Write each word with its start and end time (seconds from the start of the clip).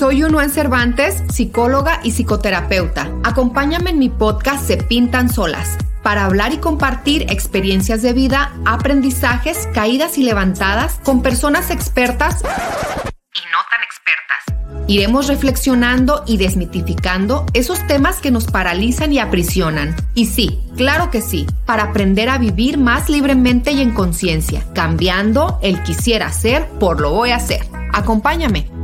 Soy 0.00 0.24
Unuan 0.24 0.48
Cervantes, 0.48 1.22
psicóloga 1.30 2.00
y 2.02 2.12
psicoterapeuta. 2.12 3.10
Acompáñame 3.22 3.90
en 3.90 3.98
mi 3.98 4.08
podcast 4.08 4.66
Se 4.66 4.78
Pintan 4.78 5.30
Solas 5.30 5.76
para 6.02 6.24
hablar 6.24 6.54
y 6.54 6.56
compartir 6.56 7.30
experiencias 7.30 8.00
de 8.00 8.14
vida, 8.14 8.50
aprendizajes, 8.64 9.68
caídas 9.74 10.16
y 10.16 10.22
levantadas 10.22 10.98
con 11.04 11.20
personas 11.20 11.70
expertas 11.70 12.40
y 12.40 13.40
no 13.52 13.58
tan 13.68 13.82
expertas. 13.82 14.86
Iremos 14.88 15.28
reflexionando 15.28 16.24
y 16.26 16.38
desmitificando 16.38 17.44
esos 17.52 17.86
temas 17.86 18.20
que 18.20 18.30
nos 18.30 18.46
paralizan 18.46 19.12
y 19.12 19.18
aprisionan. 19.18 19.94
Y 20.14 20.28
sí, 20.28 20.60
claro 20.78 21.10
que 21.10 21.20
sí, 21.20 21.46
para 21.66 21.82
aprender 21.82 22.30
a 22.30 22.38
vivir 22.38 22.78
más 22.78 23.10
libremente 23.10 23.72
y 23.72 23.82
en 23.82 23.92
conciencia, 23.92 24.64
cambiando 24.74 25.58
el 25.62 25.82
quisiera 25.82 26.32
ser 26.32 26.70
por 26.78 27.02
lo 27.02 27.10
voy 27.10 27.32
a 27.32 27.36
hacer. 27.36 27.66
Acompáñame. 27.92 28.80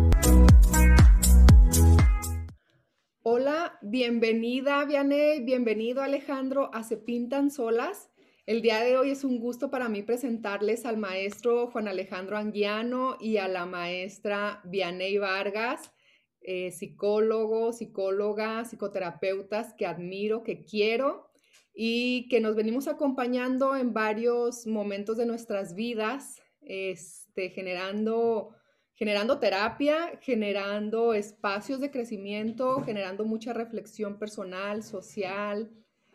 Bienvenida 3.83 4.85
Vianey, 4.85 5.45
bienvenido 5.45 6.03
Alejandro 6.03 6.71
a 6.73 6.83
Se 6.83 6.97
Pintan 6.97 7.51
Solas. 7.51 8.11
El 8.45 8.63
día 8.63 8.81
de 8.81 8.97
hoy 8.97 9.11
es 9.11 9.25
un 9.25 9.39
gusto 9.39 9.71
para 9.71 9.89
mí 9.89 10.03
presentarles 10.03 10.87
al 10.87 10.99
maestro 10.99 11.69
Juan 11.69 11.89
Alejandro 11.89 12.37
Anguiano 12.37 13.17
y 13.21 13.39
a 13.39 13.49
la 13.49 13.67
maestra 13.67 14.61
Vianey 14.65 15.19
Vargas, 15.19 15.93
eh, 16.41 16.71
psicólogo, 16.71 17.73
psicóloga, 17.73 18.65
psicoterapeutas 18.65 19.75
que 19.75 19.87
admiro, 19.87 20.43
que 20.43 20.65
quiero 20.65 21.31
y 21.75 22.29
que 22.29 22.41
nos 22.41 22.57
venimos 22.57 22.89
acompañando 22.89 23.77
en 23.77 23.93
varios 23.93 24.67
momentos 24.67 25.17
de 25.17 25.27
nuestras 25.27 25.75
vidas, 25.75 26.41
este, 26.63 27.51
generando 27.51 28.56
generando 28.97 29.39
terapia, 29.39 30.19
generando 30.23 31.13
espacios 31.13 31.81
de 31.81 31.91
crecimiento, 31.91 32.83
generando 32.83 33.27
mucha 33.27 33.53
reflexión 33.53 34.19
personal, 34.19 34.83
social, 34.83 35.71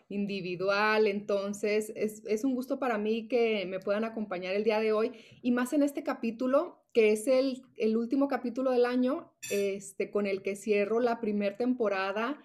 individual. 0.09 1.05
Entonces, 1.05 1.93
es, 1.95 2.43
un 2.43 2.55
gusto 2.55 2.79
para 2.79 2.97
mí 2.97 3.27
que 3.27 3.67
me 3.67 3.79
puedan 3.79 4.03
acompañar 4.03 4.55
el 4.55 4.63
día 4.63 4.79
de 4.79 4.93
hoy 4.93 5.11
y 5.43 5.51
más 5.51 5.73
en 5.73 5.83
este 5.83 6.01
capítulo, 6.01 6.83
que 6.91 7.11
es 7.11 7.27
el, 7.27 7.63
último 7.95 8.27
capítulo 8.27 8.71
del 8.71 8.85
año, 8.85 9.31
este, 9.51 10.09
con 10.09 10.25
el 10.25 10.41
que 10.41 10.55
cierro 10.55 10.99
la 10.99 11.21
primera 11.21 11.55
temporada 11.57 12.41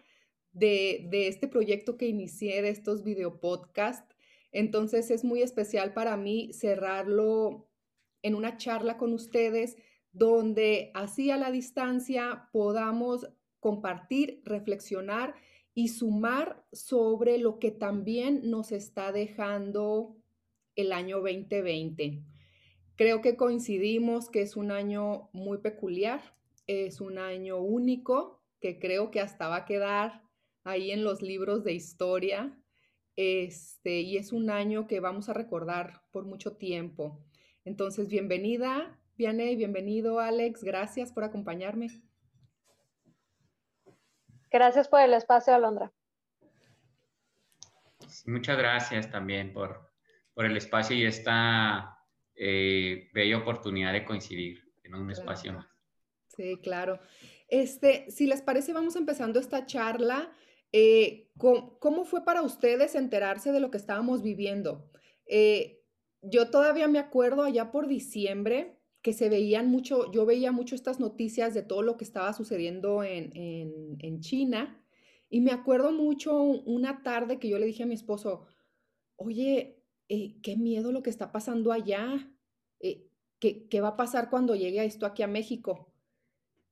de, 0.53 1.06
de, 1.10 1.28
este 1.28 1.48
proyecto 1.48 1.97
que 1.97 2.08
inicié 2.08 2.60
de 2.60 2.69
estos 2.69 3.03
videopodcasts. 3.05 4.14
Entonces, 4.53 5.10
es 5.10 5.25
muy 5.25 5.41
especial 5.41 5.94
para 5.94 6.14
mí 6.19 6.53
cerrarlo 6.53 7.70
en 8.22 8.34
una 8.34 8.58
charla 8.58 8.98
con 8.98 9.14
ustedes 9.14 9.77
donde 10.17 10.91
así 10.95 11.31
a 11.31 11.36
la 11.36 11.50
distancia 11.50 12.48
podamos 12.50 13.28
compartir, 13.61 14.41
reflexionar 14.45 15.34
y 15.75 15.89
sumar 15.89 16.64
sobre 16.72 17.36
lo 17.36 17.59
que 17.59 17.70
también 17.70 18.48
nos 18.48 18.72
está 18.72 19.12
dejando 19.12 20.17
el 20.75 20.92
año 20.92 21.20
2020. 21.20 22.22
Creo 22.94 23.20
que 23.20 23.37
coincidimos 23.37 24.31
que 24.31 24.41
es 24.41 24.56
un 24.56 24.70
año 24.70 25.28
muy 25.34 25.59
peculiar, 25.59 26.34
es 26.67 27.03
un 27.03 27.19
año 27.19 27.59
único 27.59 28.41
que 28.59 28.78
creo 28.78 29.11
que 29.11 29.20
hasta 29.20 29.48
va 29.48 29.56
a 29.56 29.64
quedar 29.67 30.22
ahí 30.64 30.92
en 30.92 31.05
los 31.05 31.20
libros 31.20 31.62
de 31.62 31.75
historia. 31.75 32.59
Este, 33.17 34.00
y 34.00 34.17
es 34.17 34.33
un 34.33 34.48
año 34.48 34.87
que 34.87 35.00
vamos 35.00 35.28
a 35.28 35.34
recordar 35.34 36.05
por 36.11 36.25
mucho 36.25 36.56
tiempo. 36.56 37.22
Entonces, 37.67 38.09
bienvenida 38.09 38.98
Vianey, 39.17 39.56
bienvenido 39.56 40.20
Alex, 40.20 40.62
gracias 40.62 41.11
por 41.11 41.25
acompañarme. 41.25 41.89
Gracias 44.50 44.89
por 44.89 45.00
el 45.00 45.14
espacio, 45.14 45.55
Alondra. 45.55 45.91
Muchas 48.26 48.59
gracias 48.59 49.10
también 49.10 49.55
por, 49.55 49.91
por 50.34 50.44
el 50.44 50.55
espacio 50.59 50.94
y 50.94 51.06
esta 51.06 51.99
eh, 52.34 53.09
bella 53.15 53.38
oportunidad 53.38 53.94
de 53.94 54.05
coincidir 54.05 54.62
en 54.84 54.94
un 54.94 55.10
espacio 55.10 55.55
más. 55.55 55.66
Sí, 56.28 56.59
claro. 56.62 57.00
Este, 57.49 58.10
si 58.10 58.26
les 58.26 58.43
parece, 58.43 58.75
vamos 58.75 58.97
empezando 58.97 59.41
esta 59.41 59.65
charla. 59.65 60.31
Eh, 60.72 61.31
¿cómo, 61.38 62.05
fue 62.05 62.22
para 62.22 62.43
ustedes 62.43 62.94
enterarse 62.94 63.50
de 63.50 63.60
lo 63.60 63.71
que 63.71 63.78
estábamos 63.78 64.22
viviendo? 64.22 64.91
Eh, 65.26 65.82
yo 66.21 66.50
todavía 66.50 66.87
me 66.87 66.99
acuerdo 66.99 67.44
allá 67.44 67.71
por 67.71 67.88
diciembre, 67.88 68.75
que 69.06 69.12
se 69.12 69.28
veían 69.28 69.71
mucho, 69.71 70.11
yo 70.11 70.27
veía 70.27 70.50
mucho 70.50 70.75
estas 70.75 70.99
noticias 70.99 71.55
de 71.55 71.62
todo 71.62 71.81
lo 71.83 71.97
que 71.97 72.03
estaba 72.03 72.33
sucediendo 72.33 73.05
en, 73.05 73.31
en, 74.00 74.19
China 74.19 74.84
y 75.31 75.41
me 75.43 75.53
acuerdo 75.53 75.93
mucho 75.93 76.43
una 76.43 77.05
tarde 77.05 77.39
que 77.39 77.49
yo 77.49 77.61
le 77.61 77.67
dije 77.67 77.84
a 77.84 77.87
mi 77.87 77.94
esposo, 77.94 78.47
oye, 79.15 79.81
eh, 80.09 80.41
qué 80.43 80.56
miedo 80.56 80.91
lo 80.91 81.05
que 81.05 81.11
está 81.11 81.31
pasando 81.31 81.71
allá, 81.71 82.28
eh, 82.81 83.06
¿qué, 83.39 83.69
¿qué, 83.69 83.81
va 83.81 83.91
a 83.91 83.97
pasar 83.97 84.28
cuando 84.28 84.56
llegue 84.56 84.84
esto 84.84 85.06
aquí 85.06 85.23
a 85.23 85.28
México? 85.28 85.93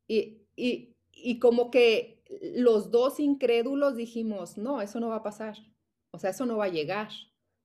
Y, 0.09 0.49
y, 0.57 0.97
y 1.13 1.39
como 1.39 1.71
que 1.71 2.25
los 2.57 2.91
dos 2.91 3.21
incrédulos 3.21 3.95
dijimos, 3.95 4.59
no, 4.59 4.83
eso 4.83 4.99
no 4.99 5.11
va 5.11 5.17
a 5.19 5.23
pasar, 5.23 5.57
o 6.11 6.19
sea, 6.19 6.31
eso 6.31 6.47
no 6.47 6.57
va 6.57 6.65
a 6.65 6.77
llegar. 6.79 7.11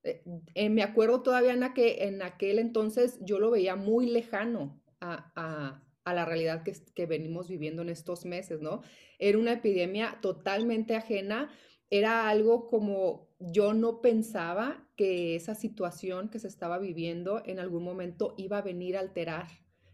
Eh, 0.09 0.23
eh, 0.55 0.69
me 0.69 0.83
acuerdo 0.83 1.21
todavía 1.21 1.53
en 1.53 1.63
aquel, 1.63 1.95
en 1.99 2.21
aquel 2.21 2.59
entonces 2.59 3.19
yo 3.21 3.39
lo 3.39 3.51
veía 3.51 3.75
muy 3.75 4.07
lejano 4.09 4.81
a, 5.01 5.81
la 6.05 6.25
realidad 6.25 6.63
que, 6.63 6.73
que, 6.95 7.05
venimos 7.05 7.47
viviendo 7.47 7.83
en 7.83 7.89
estos 7.89 8.25
meses, 8.25 8.61
¿no? 8.61 8.81
Era 9.19 9.37
una 9.37 9.53
epidemia 9.53 10.17
totalmente 10.21 10.95
ajena, 10.95 11.51
era 11.91 12.27
algo 12.29 12.65
como 12.65 13.29
yo 13.39 13.75
no 13.75 14.01
pensaba 14.01 14.89
que 14.95 15.35
esa 15.35 15.53
situación 15.53 16.29
que 16.29 16.39
se 16.39 16.47
estaba 16.47 16.79
viviendo 16.79 17.43
en 17.45 17.59
algún 17.59 17.83
momento 17.83 18.33
iba 18.37 18.57
a 18.57 18.63
venir 18.63 18.97
a 18.97 19.01
alterar 19.01 19.47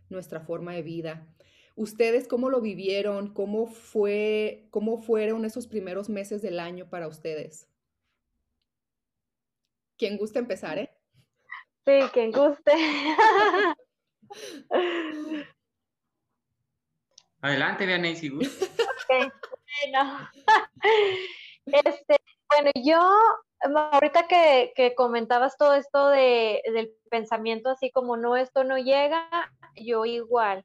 nuestra 0.10 0.40
forma 0.40 0.74
de 0.74 0.84
vida. 0.84 1.28
¿Ustedes 1.76 2.28
cómo 2.28 2.50
lo 2.50 2.62
vivieron? 2.62 3.34
¿Cómo 3.34 3.68
fue, 3.68 4.68
cómo 4.72 5.02
fueron 5.02 5.44
esos 5.44 5.68
primeros 5.68 6.10
meses 6.10 6.42
del 6.42 6.60
año 6.60 6.90
para 6.90 7.08
ustedes? 7.10 7.68
Quien 9.98 10.18
guste 10.18 10.40
empezar, 10.40 10.78
¿eh? 10.78 10.90
Sí, 11.86 12.00
quien 12.14 12.32
guste. 12.32 12.72
Adelante, 17.42 17.86
Vianey, 17.86 18.16
si 18.16 18.30
gusta. 18.30 18.66
bueno. 19.08 20.30
Este, 21.68 22.18
bueno, 22.48 22.70
yo, 22.76 23.00
ahorita 23.92 24.28
que, 24.28 24.72
que, 24.76 24.94
comentabas 24.94 25.58
todo 25.58 25.74
esto 25.74 26.10
de, 26.10 26.62
del 26.72 26.96
pensamiento 27.10 27.72
así 27.72 27.90
como 27.90 28.18
no, 28.18 28.38
esto 28.38 28.64
no 28.64 28.78
llega, 28.78 29.28
yo 29.76 30.06
igual. 30.06 30.64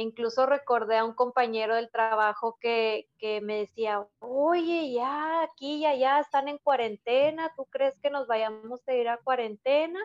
Incluso 0.00 0.46
recordé 0.46 0.96
a 0.96 1.04
un 1.04 1.12
compañero 1.12 1.74
del 1.74 1.90
trabajo 1.90 2.56
que, 2.60 3.08
me 3.42 3.58
decía, 3.58 4.06
oye, 4.20 4.92
ya 4.92 5.42
aquí 5.42 5.80
ya 5.80 5.92
ya 5.96 6.20
están 6.20 6.46
en 6.46 6.58
cuarentena, 6.58 7.52
¿tú 7.56 7.64
crees 7.64 7.98
que 7.98 8.08
nos 8.08 8.28
vayamos 8.28 8.80
a 8.86 8.94
ir 8.94 9.08
a 9.08 9.18
cuarentena? 9.18 9.98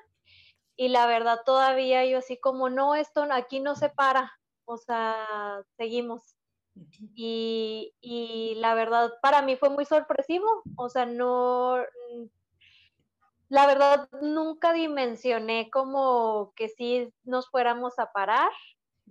Y 0.75 0.87
la 0.87 1.05
verdad 1.05 1.41
todavía 1.45 2.03
yo 2.07 2.17
así 2.17 2.39
como, 2.39 2.71
no, 2.71 2.95
esto 2.95 3.27
aquí 3.31 3.59
no 3.59 3.75
se 3.75 3.89
para, 3.89 4.31
o 4.65 4.77
sea, 4.77 5.61
seguimos. 5.77 6.37
Y, 7.13 7.93
y 8.01 8.55
la 8.55 8.73
verdad 8.73 9.13
para 9.21 9.43
mí 9.43 9.57
fue 9.57 9.69
muy 9.69 9.85
sorpresivo, 9.85 10.63
o 10.75 10.89
sea, 10.89 11.05
no, 11.05 11.77
la 13.47 13.67
verdad 13.67 14.09
nunca 14.23 14.73
dimensioné 14.73 15.69
como 15.69 16.51
que 16.55 16.67
sí 16.69 17.13
nos 17.25 17.47
fuéramos 17.51 17.99
a 17.99 18.11
parar 18.11 18.49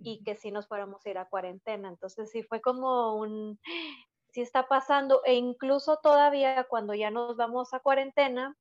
y 0.01 0.23
que 0.23 0.35
si 0.35 0.51
nos 0.51 0.67
fuéramos 0.67 1.05
a 1.05 1.09
ir 1.09 1.17
a 1.17 1.29
cuarentena. 1.29 1.89
Entonces 1.89 2.31
sí 2.31 2.43
fue 2.43 2.61
como 2.61 3.15
un, 3.15 3.59
sí 4.31 4.41
está 4.41 4.67
pasando 4.67 5.21
e 5.25 5.35
incluso 5.35 5.97
todavía 5.97 6.65
cuando 6.65 6.93
ya 6.93 7.11
nos 7.11 7.37
vamos 7.37 7.73
a 7.73 7.79
cuarentena, 7.79 8.57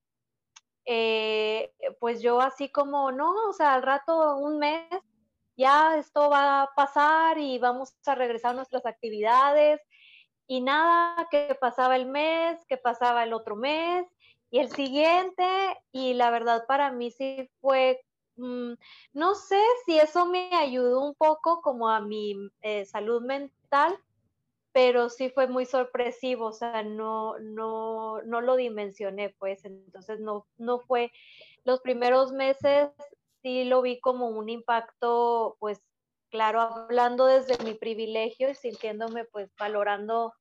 eh, 0.84 1.73
pues 2.00 2.23
yo 2.23 2.40
así 2.40 2.69
como, 2.69 3.12
no, 3.12 3.32
o 3.49 3.52
sea, 3.52 3.75
al 3.75 3.82
rato, 3.82 4.37
un 4.37 4.58
mes, 4.58 4.88
ya 5.56 5.96
esto 5.96 6.31
va 6.31 6.62
a 6.62 6.75
pasar 6.75 7.38
y 7.38 7.58
vamos 7.58 7.94
a 8.06 8.14
regresar 8.14 8.52
a 8.52 8.55
nuestras 8.55 8.85
actividades 8.87 9.81
y 10.46 10.61
nada, 10.61 11.28
que 11.31 11.56
pasaba 11.61 11.96
el 11.96 12.06
mes, 12.06 12.64
que 12.67 12.76
pasaba 12.76 13.23
el 13.23 13.32
otro 13.32 13.56
mes 13.56 14.06
y 14.50 14.58
el 14.58 14.70
siguiente 14.70 15.44
y 15.93 16.14
la 16.14 16.31
verdad 16.31 16.64
para 16.67 16.90
mí 16.90 17.11
sí 17.11 17.50
fue 17.61 18.02
Mm, 18.42 18.74
no 19.12 19.36
sé 19.36 19.62
si 19.86 19.98
eso 20.00 20.26
me 20.26 20.50
ayudó 20.56 21.00
un 21.00 21.14
poco 21.14 21.62
como 21.62 21.88
a 21.88 22.00
mi 22.00 22.34
eh, 22.62 22.84
salud 22.86 23.22
mental, 23.22 23.96
pero 24.72 25.10
sí 25.10 25.30
fue 25.30 25.46
muy 25.46 25.64
sorpresivo, 25.64 26.46
o 26.46 26.52
sea, 26.52 26.82
no, 26.82 27.38
no, 27.38 28.20
no 28.22 28.40
lo 28.40 28.56
dimensioné, 28.56 29.30
pues, 29.38 29.64
entonces 29.64 30.18
no, 30.20 30.46
no 30.58 30.80
fue, 30.80 31.12
los 31.64 31.80
primeros 31.82 32.32
meses 32.32 32.90
sí 33.42 33.64
lo 33.64 33.80
vi 33.80 34.00
como 34.00 34.28
un 34.28 34.48
impacto, 34.48 35.56
pues, 35.60 35.80
claro, 36.30 36.62
hablando 36.62 37.26
desde 37.26 37.62
mi 37.64 37.74
privilegio 37.74 38.50
y 38.50 38.54
sintiéndome 38.56 39.24
pues 39.24 39.50
valorando 39.58 40.32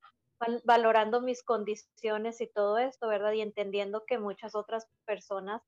valorando 0.64 1.20
mis 1.20 1.44
condiciones 1.44 2.40
y 2.40 2.48
todo 2.48 2.78
esto, 2.78 3.06
¿verdad? 3.06 3.32
Y 3.32 3.42
entendiendo 3.42 4.04
que 4.06 4.18
muchas 4.18 4.56
otras 4.56 4.88
personas 5.04 5.62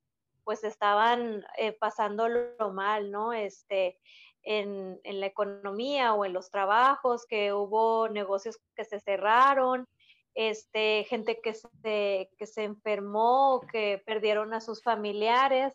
pues 0.44 0.64
estaban 0.64 1.44
eh, 1.56 1.72
pasándolo 1.72 2.72
mal, 2.72 3.10
¿no? 3.10 3.32
Este, 3.32 3.98
en, 4.42 5.00
en, 5.04 5.20
la 5.20 5.26
economía 5.26 6.12
o 6.14 6.24
en 6.24 6.32
los 6.32 6.50
trabajos, 6.50 7.26
que 7.26 7.52
hubo 7.52 8.08
negocios 8.08 8.58
que 8.76 8.84
se 8.84 9.00
cerraron, 9.00 9.88
este, 10.34 11.04
gente 11.04 11.40
que 11.42 11.54
se, 11.54 12.30
que 12.36 12.46
se 12.46 12.64
enfermó, 12.64 13.62
que 13.72 14.02
perdieron 14.04 14.52
a 14.52 14.60
sus 14.60 14.82
familiares. 14.82 15.74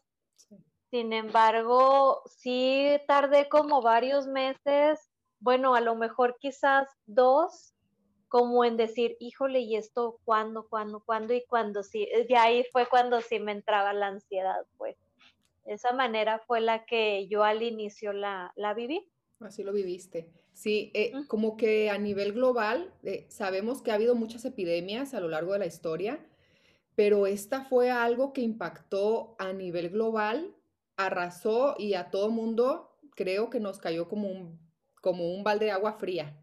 Sin 0.92 1.13
embargo, 1.13 2.21
sí 2.25 3.00
tardé 3.07 3.48
como 3.48 3.81
varios 3.81 4.27
meses, 4.27 5.10
bueno, 5.39 5.75
a 5.75 5.81
lo 5.81 5.95
mejor 5.95 6.38
quizás 6.39 6.89
dos, 7.06 7.74
como 8.30 8.64
en 8.64 8.78
decir, 8.78 9.18
híjole, 9.20 9.60
¿y 9.60 9.76
esto 9.76 10.20
cuándo, 10.24 10.68
cuándo, 10.70 11.04
cuándo? 11.04 11.34
Y 11.34 11.44
cuando 11.48 11.84
sí, 11.84 12.08
de 12.28 12.38
ahí 12.38 12.64
fue 12.72 12.88
cuando 12.88 13.20
sí 13.22 13.40
me 13.40 13.52
entraba 13.52 13.92
la 13.92 14.08
ansiedad, 14.08 14.66
pues. 14.78 14.96
Esa 15.66 15.94
manera 15.94 16.40
fue 16.48 16.62
la 16.62 16.86
que 16.86 17.28
yo 17.28 17.44
al 17.44 17.62
inicio 17.62 18.14
la, 18.14 18.54
la 18.56 18.74
viví. 18.74 19.12
Así 19.40 19.64
lo 19.64 19.74
viviste. 19.74 20.31
Sí, 20.54 20.92
eh, 20.94 21.12
como 21.28 21.58
que 21.58 21.90
a 21.90 21.98
nivel 21.98 22.34
global 22.34 22.94
eh, 23.04 23.26
sabemos 23.30 23.81
que 23.81 23.92
ha 23.92 23.96
habido 23.96 24.16
muchas 24.16 24.46
epidemias 24.46 25.14
a 25.14 25.20
lo 25.20 25.30
largo 25.30 25.54
de 25.54 25.60
la 25.60 25.66
historia, 25.66 26.20
pero 26.96 27.28
esta 27.28 27.64
fue 27.64 27.92
algo 27.92 28.34
que 28.34 28.42
impactó 28.42 29.36
a 29.40 29.54
nivel 29.54 29.90
global, 29.90 30.56
arrasó 30.98 31.76
y 31.78 31.94
a 31.94 32.10
todo 32.10 32.30
mundo 32.30 32.98
creo 33.16 33.50
que 33.50 33.60
nos 33.60 33.80
cayó 33.80 34.10
como 34.10 34.28
un, 34.28 34.60
como 35.02 35.34
un 35.34 35.44
balde 35.44 35.66
de 35.66 35.72
agua 35.72 35.94
fría. 35.94 36.36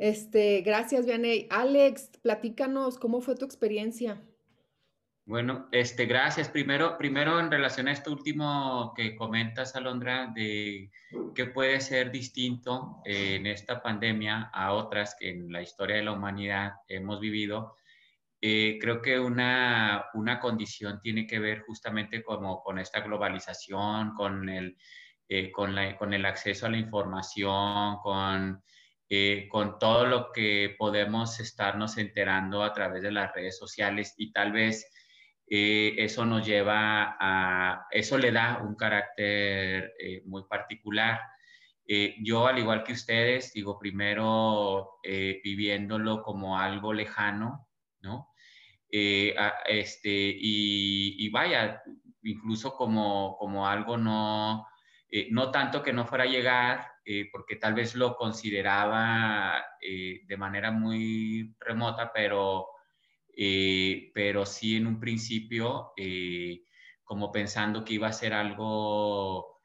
Este, 0.00 0.62
gracias, 0.62 1.04
Vianey. 1.04 1.46
Alex, 1.50 2.08
platícanos, 2.22 2.98
¿cómo 2.98 3.20
fue 3.20 3.36
tu 3.36 3.44
experiencia? 3.44 4.18
Bueno, 5.26 5.68
este, 5.72 6.06
gracias. 6.06 6.48
Primero, 6.48 6.96
primero 6.96 7.38
en 7.38 7.50
relación 7.50 7.86
a 7.86 7.92
esto 7.92 8.10
último 8.10 8.94
que 8.96 9.14
comentas, 9.14 9.76
Alondra, 9.76 10.32
de 10.34 10.90
qué 11.34 11.44
puede 11.44 11.82
ser 11.82 12.10
distinto 12.10 13.02
en 13.04 13.46
esta 13.46 13.82
pandemia 13.82 14.50
a 14.54 14.72
otras 14.72 15.14
que 15.20 15.28
en 15.28 15.52
la 15.52 15.60
historia 15.60 15.96
de 15.96 16.04
la 16.04 16.12
humanidad 16.12 16.72
hemos 16.88 17.20
vivido. 17.20 17.76
Eh, 18.40 18.78
creo 18.80 19.02
que 19.02 19.20
una, 19.20 20.06
una, 20.14 20.40
condición 20.40 21.02
tiene 21.02 21.26
que 21.26 21.38
ver 21.38 21.60
justamente 21.66 22.22
como 22.22 22.62
con 22.62 22.78
esta 22.78 23.00
globalización, 23.00 24.14
con 24.14 24.48
el, 24.48 24.78
eh, 25.28 25.52
con, 25.52 25.74
la, 25.74 25.94
con 25.98 26.14
el 26.14 26.24
acceso 26.24 26.64
a 26.64 26.70
la 26.70 26.78
información, 26.78 27.98
con 27.98 28.62
eh, 29.12 29.48
con 29.50 29.76
todo 29.80 30.06
lo 30.06 30.30
que 30.30 30.76
podemos 30.78 31.40
estarnos 31.40 31.98
enterando 31.98 32.62
a 32.62 32.72
través 32.72 33.02
de 33.02 33.10
las 33.10 33.34
redes 33.34 33.58
sociales 33.58 34.14
y 34.16 34.30
tal 34.30 34.52
vez 34.52 34.88
eh, 35.48 35.96
eso 35.98 36.24
nos 36.24 36.46
lleva 36.46 37.16
a, 37.18 37.88
eso 37.90 38.16
le 38.18 38.30
da 38.30 38.62
un 38.62 38.76
carácter 38.76 39.94
eh, 39.98 40.22
muy 40.26 40.44
particular. 40.44 41.18
yo, 42.22 42.46
al 42.46 42.60
igual 42.60 42.84
que 42.84 42.92
ustedes, 42.92 43.52
digo, 43.52 43.80
primero 43.80 45.00
viviéndolo 45.02 46.22
como 46.22 46.56
algo 46.56 46.92
lejano, 46.92 47.66
¿no? 48.02 48.28
este, 48.88 50.08
y, 50.08 51.26
y, 51.26 51.28
vaya, 51.30 51.82
incluso 52.22 52.76
como, 52.76 53.36
como 53.38 53.66
algo 53.66 53.96
no, 53.96 54.68
no 55.30 55.50
tanto 55.50 55.82
que 55.82 55.92
no 55.92 56.06
fuera 56.06 56.24
a 56.24 56.28
llegar, 56.28 56.90
eh, 57.04 57.28
porque 57.32 57.56
tal 57.56 57.74
vez 57.74 57.96
lo 57.96 58.14
consideraba 58.14 59.64
eh, 59.80 60.20
de 60.26 60.36
manera 60.36 60.70
muy 60.70 61.56
remota, 61.58 62.12
pero, 62.12 62.68
eh, 63.36 64.12
pero 64.14 64.46
sí 64.46 64.76
en 64.76 64.86
un 64.86 65.00
principio 65.00 65.92
como 67.02 67.32
pensando 67.32 67.84
que 67.84 67.94
iba 67.94 68.06
a 68.06 68.12
ser 68.12 68.32
algo 68.32 69.60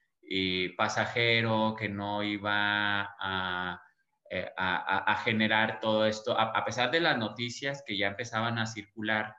pasajero, 0.76 1.76
que 1.78 1.88
no 1.88 2.24
iba 2.24 3.16
a, 3.20 3.80
a, 4.58 5.16
generar 5.24 5.80
todo 5.80 6.08
esto, 6.08 6.36
a, 6.38 6.66
pesar 6.66 6.90
de 6.90 7.02
las 7.02 7.18
noticias 7.18 7.84
que 7.86 7.96
ya 7.98 8.08
empezaban 8.08 8.58
a 8.58 8.66
circular. 8.66 9.36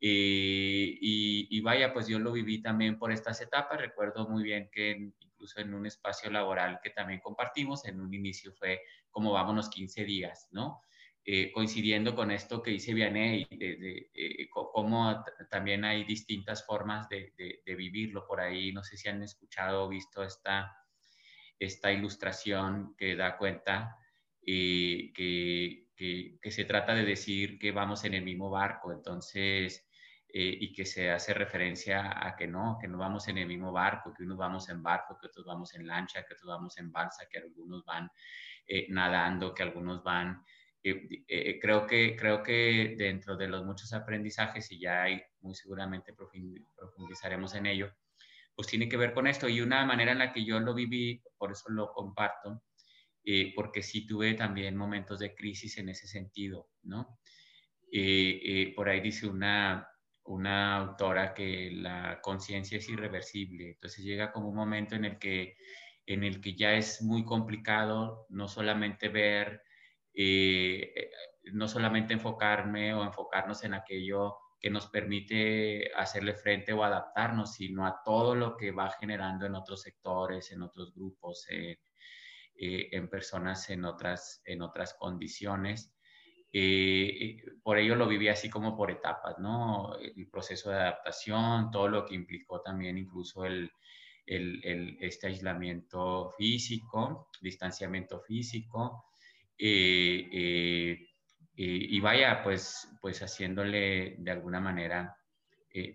y, 0.00 1.46
y, 1.50 1.60
vaya, 1.60 1.92
pues 1.92 2.06
yo 2.08 2.18
lo 2.18 2.32
viví 2.32 2.62
también 2.62 2.98
por 2.98 3.12
estas 3.12 3.40
etapas. 3.42 3.78
Recuerdo 3.80 4.28
muy 4.28 4.42
bien 4.42 4.70
que 4.72 4.92
en 4.92 5.14
un 5.74 5.86
espacio 5.86 6.30
laboral 6.30 6.80
que 6.82 6.90
también 6.90 7.20
compartimos. 7.20 7.84
En 7.86 8.00
un 8.00 8.12
inicio 8.12 8.52
fue 8.52 8.82
como 9.10 9.32
vámonos 9.32 9.68
15 9.70 10.04
días, 10.04 10.48
¿no? 10.52 10.82
Eh, 11.26 11.50
coincidiendo 11.52 12.14
con 12.14 12.30
esto 12.30 12.62
que 12.62 12.70
dice 12.70 12.92
Vianney, 12.92 13.46
de, 13.50 13.76
de, 13.76 14.10
eh, 14.12 14.48
cómo 14.50 15.24
también 15.50 15.82
hay 15.86 16.04
distintas 16.04 16.66
formas 16.66 17.08
de, 17.08 17.32
de, 17.64 17.74
vivirlo 17.74 18.26
por 18.26 18.40
ahí. 18.40 18.72
No 18.72 18.84
sé 18.84 18.98
si 18.98 19.08
han 19.08 19.22
escuchado 19.22 19.84
o 19.84 19.88
visto 19.88 20.22
esta, 20.22 20.76
esta 21.58 21.90
ilustración 21.90 22.94
que 22.98 23.16
da 23.16 23.38
cuenta 23.38 23.96
eh, 24.46 25.12
que, 25.14 25.88
que, 25.96 26.38
que, 26.42 26.50
se 26.50 26.66
trata 26.66 26.94
de 26.94 27.06
decir 27.06 27.58
que 27.58 27.72
vamos 27.72 28.04
en 28.04 28.12
el 28.12 28.22
mismo 28.22 28.50
barco. 28.50 28.92
Entonces, 28.92 29.88
eh, 30.36 30.58
y 30.62 30.72
que 30.72 30.84
se 30.84 31.12
hace 31.12 31.32
referencia 31.32 32.26
a 32.26 32.34
que 32.34 32.48
no, 32.48 32.76
que 32.80 32.88
no 32.88 32.98
vamos 32.98 33.28
en 33.28 33.38
el 33.38 33.46
mismo 33.46 33.70
barco, 33.70 34.12
que 34.12 34.24
unos 34.24 34.36
vamos 34.36 34.68
en 34.68 34.82
barco, 34.82 35.16
que 35.16 35.28
otros 35.28 35.46
vamos 35.46 35.72
en 35.76 35.86
lancha, 35.86 36.24
que 36.26 36.34
otros 36.34 36.48
vamos 36.48 36.76
en 36.78 36.90
balsa, 36.90 37.28
que 37.30 37.38
algunos 37.38 37.84
van 37.84 38.10
eh, 38.66 38.88
nadando, 38.90 39.54
que 39.54 39.62
algunos 39.62 40.02
van... 40.02 40.42
Eh, 40.82 41.60
creo, 41.62 41.86
que, 41.86 42.16
creo 42.16 42.42
que 42.42 42.96
dentro 42.98 43.36
de 43.36 43.46
los 43.46 43.64
muchos 43.64 43.92
aprendizajes, 43.92 44.72
y 44.72 44.80
ya 44.80 45.04
hay, 45.04 45.22
muy 45.40 45.54
seguramente 45.54 46.12
profundizaremos 46.12 47.54
en 47.54 47.66
ello, 47.66 47.94
pues 48.56 48.66
tiene 48.66 48.88
que 48.88 48.96
ver 48.96 49.14
con 49.14 49.28
esto. 49.28 49.48
Y 49.48 49.60
una 49.60 49.86
manera 49.86 50.10
en 50.10 50.18
la 50.18 50.32
que 50.32 50.44
yo 50.44 50.58
lo 50.58 50.74
viví, 50.74 51.22
por 51.38 51.52
eso 51.52 51.70
lo 51.70 51.92
comparto, 51.92 52.60
porque 53.54 53.84
sí 53.84 54.04
tuve 54.04 54.34
también 54.34 54.76
momentos 54.76 55.20
de 55.20 55.32
crisis 55.32 55.78
en 55.78 55.90
ese 55.90 56.08
sentido, 56.08 56.70
¿no? 56.82 57.20
por 58.74 58.88
ahí 58.88 59.00
dice 59.00 59.28
una, 59.28 59.88
una 60.24 60.76
autora 60.76 61.34
que 61.34 61.70
la 61.72 62.20
conciencia 62.20 62.78
es 62.78 62.88
irreversible. 62.88 63.72
Entonces 63.72 64.04
llega 64.04 64.32
como 64.32 64.48
un 64.48 64.56
momento 64.56 64.94
en 64.94 65.04
el 65.04 65.18
que, 65.18 65.56
en 66.06 66.24
el 66.24 66.40
que 66.40 66.54
ya 66.54 66.74
es 66.74 67.02
muy 67.02 67.24
complicado 67.24 68.26
no 68.30 68.48
solamente 68.48 69.08
ver, 69.08 69.62
eh, 70.14 71.10
no 71.52 71.68
solamente 71.68 72.14
enfocarme 72.14 72.94
o 72.94 73.04
enfocarnos 73.04 73.64
en 73.64 73.74
aquello 73.74 74.38
que 74.58 74.70
nos 74.70 74.88
permite 74.88 75.92
hacerle 75.94 76.34
frente 76.34 76.72
o 76.72 76.82
adaptarnos, 76.82 77.54
sino 77.54 77.86
a 77.86 78.00
todo 78.02 78.34
lo 78.34 78.56
que 78.56 78.70
va 78.70 78.90
generando 78.98 79.44
en 79.44 79.54
otros 79.54 79.82
sectores, 79.82 80.50
en 80.52 80.62
otros 80.62 80.94
grupos, 80.94 81.46
eh, 81.50 81.78
en 82.56 83.10
personas 83.10 83.68
en 83.68 83.84
otras, 83.84 84.40
en 84.46 84.62
otras 84.62 84.94
condiciones. 84.94 85.93
Eh, 86.56 87.42
por 87.64 87.78
ello 87.78 87.96
lo 87.96 88.06
viví 88.06 88.28
así 88.28 88.48
como 88.48 88.76
por 88.76 88.88
etapas, 88.88 89.40
¿no? 89.40 89.98
El 89.98 90.28
proceso 90.28 90.70
de 90.70 90.76
adaptación, 90.76 91.72
todo 91.72 91.88
lo 91.88 92.06
que 92.06 92.14
implicó 92.14 92.60
también 92.60 92.96
incluso 92.96 93.44
el, 93.44 93.72
este 94.24 95.26
aislamiento 95.26 96.32
físico, 96.38 97.28
distanciamiento 97.42 98.20
físico, 98.20 99.06
eh, 99.58 100.28
eh, 100.32 101.08
y 101.56 101.98
vaya, 101.98 102.40
pues, 102.44 102.88
pues 103.00 103.20
haciéndole 103.20 104.14
de 104.18 104.30
alguna 104.30 104.60
manera 104.60 105.18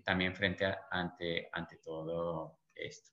también 0.04 0.34
frente 0.36 0.66
ante, 0.90 1.48
ante 1.52 1.78
todo 1.78 2.58
esto. 2.74 3.12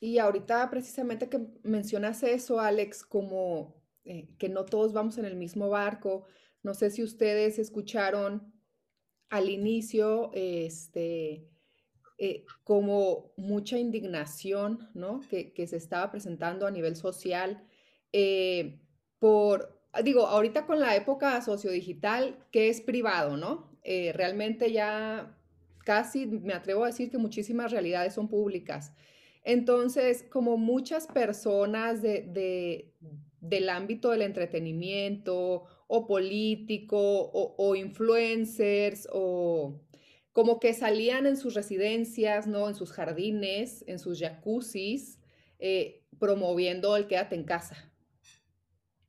Y 0.00 0.18
ahorita 0.18 0.68
precisamente 0.70 1.28
que 1.28 1.38
mencionas 1.62 2.24
eso, 2.24 2.58
Alex, 2.58 3.04
como 3.04 3.85
eh, 4.06 4.28
que 4.38 4.48
no 4.48 4.64
todos 4.64 4.92
vamos 4.92 5.18
en 5.18 5.24
el 5.24 5.36
mismo 5.36 5.68
barco. 5.68 6.24
No 6.62 6.74
sé 6.74 6.90
si 6.90 7.02
ustedes 7.02 7.58
escucharon 7.58 8.52
al 9.30 9.50
inicio, 9.50 10.30
este, 10.32 11.48
eh, 12.18 12.44
como 12.64 13.32
mucha 13.36 13.78
indignación, 13.78 14.88
¿no? 14.94 15.20
Que, 15.28 15.66
se 15.66 15.76
estaba 15.76 16.10
presentando 16.10 16.66
a 16.66 16.70
nivel 16.70 16.96
social 16.96 17.66
eh, 18.12 18.80
por, 19.18 19.80
digo, 20.04 20.26
ahorita 20.26 20.66
con 20.66 20.80
la 20.80 20.94
época 20.96 21.40
sociodigital, 21.42 22.46
que 22.52 22.68
es 22.68 22.80
privado, 22.80 23.36
¿no? 23.36 23.74
realmente 24.14 24.72
ya 24.72 25.38
casi 25.84 26.26
me 26.26 26.54
atrevo 26.54 26.82
a 26.82 26.88
decir 26.88 27.08
que 27.08 27.18
muchísimas 27.18 27.70
realidades 27.70 28.14
son 28.14 28.26
públicas. 28.26 28.92
Entonces, 29.46 30.24
como 30.28 30.56
muchas 30.56 31.06
personas 31.06 32.02
de, 32.02 32.92
del 33.48 33.68
ámbito 33.68 34.10
del 34.10 34.22
entretenimiento 34.22 35.64
o 35.86 36.06
político 36.06 36.98
o, 36.98 37.76
influencers 37.76 39.08
o 39.12 39.80
como 40.32 40.60
que 40.60 40.74
salían 40.74 41.26
en 41.26 41.36
sus 41.36 41.54
residencias, 41.54 42.46
¿no? 42.46 42.68
En 42.68 42.74
sus 42.74 42.92
jardines, 42.92 43.84
en 43.86 43.98
sus 43.98 44.20
jacuzzis, 44.20 45.18
eh, 45.58 46.04
promoviendo 46.18 46.96
el 46.96 47.06
quédate 47.06 47.36
en 47.36 47.44
casa, 47.44 47.92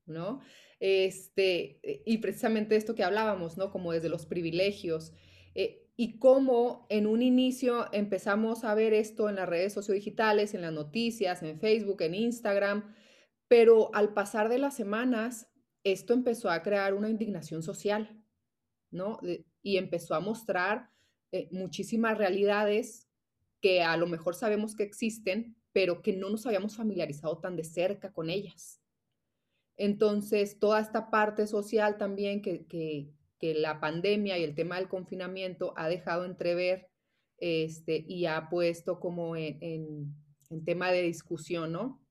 ¿no? 0.05 0.39
Este, 0.79 1.79
y 2.05 2.19
precisamente 2.19 2.75
esto 2.75 2.95
que 2.95 3.03
hablábamos, 3.03 3.57
¿no? 3.57 3.71
Como 3.71 3.91
desde 3.91 4.09
los 4.09 4.25
privilegios. 4.25 5.11
Eh, 5.55 5.87
y 5.97 6.19
cómo 6.19 6.85
en 6.89 7.07
un 7.07 7.23
inicio 7.23 7.91
empezamos 7.91 8.63
a 8.63 8.75
ver 8.75 8.93
esto 8.93 9.29
en 9.29 9.35
las 9.35 9.49
redes 9.49 9.73
sociodigitales, 9.73 10.53
en 10.53 10.61
las 10.61 10.71
noticias, 10.71 11.41
en 11.41 11.59
Facebook, 11.59 12.03
en 12.03 12.13
Instagram, 12.13 12.93
pero 13.47 13.93
al 13.93 14.13
pasar 14.13 14.49
de 14.49 14.59
las 14.59 14.75
semanas, 14.75 15.49
esto 15.83 16.13
empezó 16.13 16.49
a 16.49 16.61
crear 16.63 16.93
una 16.93 17.09
indignación 17.09 17.63
social, 17.63 18.23
¿no? 18.91 19.19
Y 19.61 19.77
empezó 19.77 20.15
a 20.15 20.19
mostrar 20.19 20.91
eh, 21.31 21.47
muchísimas 21.51 22.17
realidades 22.17 23.07
que 23.61 23.81
a 23.81 23.97
lo 23.97 24.07
mejor 24.07 24.35
sabemos 24.35 24.75
que 24.75 24.83
existen, 24.83 25.55
pero 25.71 26.01
que 26.01 26.13
no 26.15 26.29
nos 26.29 26.45
habíamos 26.45 26.75
familiarizado 26.75 27.39
tan 27.39 27.55
de 27.55 27.63
cerca 27.63 28.11
con 28.11 28.29
ellas. 28.29 28.81
Entonces, 29.77 30.59
toda 30.59 30.79
esta 30.79 31.09
parte 31.09 31.47
social 31.47 31.97
también 31.97 32.41
que, 32.41 32.65
que 33.39 33.53
la 33.53 33.79
pandemia 33.79 34.37
y 34.37 34.43
el 34.43 34.55
tema 34.55 34.77
del 34.77 34.87
confinamiento 34.87 35.73
ha 35.77 35.87
dejado 35.87 36.25
entrever 36.25 36.89
este, 37.37 38.03
y 38.07 38.25
ha 38.25 38.49
puesto 38.49 38.99
como 38.99 39.35
en, 39.35 40.15
tema 40.65 40.91
de 40.91 41.03
discusión, 41.03 41.71
¿no? 41.71 42.01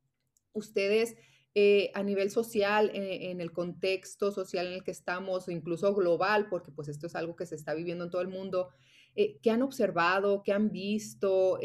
Ustedes 0.57 1.17
eh, 1.59 1.91
a 1.95 2.03
nivel 2.03 2.31
social, 2.31 2.91
eh, 2.93 3.31
en 3.31 3.41
el 3.41 3.51
contexto 3.51 4.31
social 4.31 4.67
en 4.67 4.75
el 4.75 4.85
que 4.85 4.91
estamos, 4.91 5.49
incluso 5.49 5.95
global, 5.95 6.51
porque 6.51 6.71
pues 6.71 6.89
esto 6.89 7.07
es 7.07 7.15
algo 7.15 7.35
que 7.35 7.47
se 7.47 7.55
está 7.55 7.73
viviendo 7.73 8.05
en 8.05 8.11
todo 8.11 8.21
el 8.21 8.29
mundo, 8.29 8.69
eh, 9.15 9.39
¿qué 9.41 9.51
han 9.51 9.63
observado? 9.63 10.43
¿Qué 10.43 10.53
han 10.53 10.71
visto? 10.71 11.59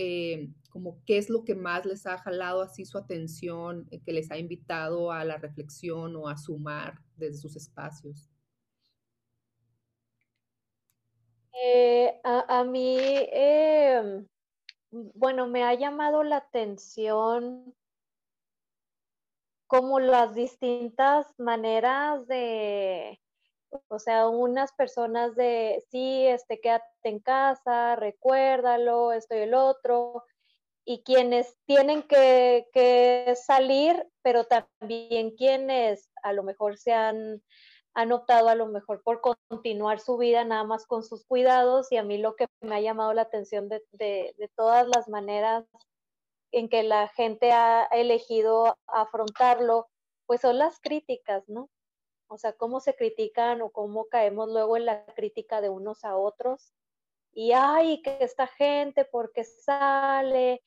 como 0.70 1.04
qué 1.06 1.18
es 1.18 1.30
lo 1.30 1.44
que 1.44 1.56
más 1.56 1.86
les 1.86 2.06
ha 2.08 2.18
jalado 2.18 2.62
así 2.62 2.86
su 2.86 2.98
atención, 2.98 3.90
que 4.06 4.14
les 4.14 4.32
ha 4.32 4.38
invitado 4.38 5.12
a 5.12 5.26
la 5.26 5.36
reflexión 5.36 6.16
o 6.16 6.30
a 6.30 6.38
sumar 6.38 7.02
desde 7.18 7.40
sus 7.40 7.58
espacios? 7.58 8.30
A, 12.24 12.64
mí, 12.64 12.98
em, 13.34 14.26
bueno, 14.92 15.48
me 15.48 15.64
ha 15.64 15.74
llamado 15.74 16.24
la 16.24 16.38
atención 16.38 17.76
como 19.72 20.01
las 20.01 20.36
distintas 20.36 21.34
maneras 21.38 22.28
de, 22.28 23.22
o 23.88 24.00
sea, 24.00 24.28
unas 24.28 24.74
personas 24.74 25.34
de, 25.38 25.82
sí, 25.90 26.28
este, 26.28 26.60
quédate 26.60 26.86
en 27.04 27.20
casa, 27.20 27.96
recuérdalo, 27.96 29.13
esto 29.13 29.34
y 29.34 29.38
el 29.38 29.54
otro, 29.54 30.25
y 30.84 31.04
quienes 31.04 31.56
tienen 31.66 32.04
que, 32.04 33.34
salir, 33.46 34.06
pero 34.22 34.44
también 34.44 35.38
quienes 35.38 36.12
a 36.22 36.34
lo 36.34 36.44
mejor 36.44 36.78
se 36.78 36.92
han 36.92 37.42
han 37.94 38.13
optado 38.13 38.48
a 38.48 38.56
lo 38.56 38.68
mejor 38.68 39.04
por 39.04 39.20
continuar 39.20 40.00
su 40.00 40.18
vida 40.18 40.46
nada 40.46 40.63
más 40.63 40.86
con 40.86 41.04
sus 41.04 41.25
cuidados 41.25 41.92
y 41.92 41.98
a 41.98 42.04
mí 42.04 42.18
lo 42.18 42.38
que 42.38 42.48
me 42.62 42.75
ha 42.75 42.80
llamado 42.80 43.13
la 43.13 43.24
atención 43.24 43.68
de, 43.68 43.84
todas 44.56 44.88
las 44.88 45.10
maneras 45.10 45.66
en 46.51 46.70
que 46.70 46.84
la 46.84 47.08
gente 47.10 47.51
ha 47.51 47.86
elegido 47.91 48.77
afrontarlo, 48.88 49.88
pues 50.25 50.41
son 50.41 50.58
las 50.58 50.79
críticas, 50.79 51.48
¿no? 51.48 51.70
O 52.27 52.38
sea, 52.38 52.53
cómo 52.53 52.79
se 52.79 52.96
critican 52.96 53.62
o 53.62 53.72
cómo 53.72 54.05
caemos 54.05 54.50
luego 54.50 54.77
en 54.77 54.86
la 54.86 55.05
crítica 55.05 55.60
de 55.62 55.70
unos 55.70 56.03
a 56.05 56.15
otros. 56.15 56.74
Y 57.34 57.51
ay, 57.53 58.01
que 58.01 58.17
esta 58.22 58.48
gente, 58.48 59.05
porque 59.05 59.43
sale 59.43 60.62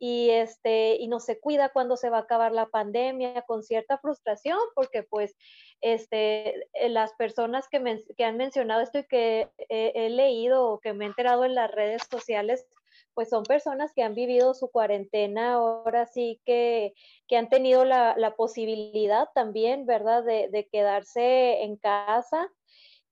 y 0.00 0.30
este 0.30 0.96
y 0.96 1.08
no 1.08 1.20
se 1.20 1.38
cuida 1.38 1.68
cuando 1.68 1.96
se 1.98 2.08
va 2.08 2.16
a 2.16 2.20
acabar 2.22 2.52
la 2.52 2.66
pandemia 2.70 3.42
con 3.42 3.62
cierta 3.62 3.98
frustración 3.98 4.58
porque 4.74 5.02
pues 5.02 5.36
este 5.82 6.68
eh, 6.72 6.88
las 6.88 7.12
personas 7.14 7.68
que, 7.68 8.02
que 8.16 8.24
han 8.24 8.38
mencionado 8.38 8.80
esto 8.80 9.00
y 9.00 9.06
que 9.06 9.50
he, 9.68 10.08
leído 10.08 10.66
o 10.66 10.80
que 10.80 10.94
me 10.94 11.04
he 11.04 11.08
enterado 11.08 11.44
en 11.44 11.54
las 11.54 11.70
redes 11.70 12.02
sociales 12.10 12.66
pues 13.14 13.28
son 13.28 13.44
personas 13.44 13.92
que 13.94 14.02
han 14.02 14.14
vivido 14.14 14.54
su 14.54 14.70
cuarentena 14.70 15.54
ahora 15.54 16.06
sí 16.06 16.40
que, 16.44 16.94
que 17.28 17.36
han 17.36 17.48
tenido 17.48 17.84
la, 17.84 18.14
la 18.16 18.36
posibilidad 18.36 19.28
también 19.34 19.86
verdad 19.86 20.24
de, 20.24 20.68
quedarse 20.70 21.62
en 21.62 21.76
casa 21.76 22.48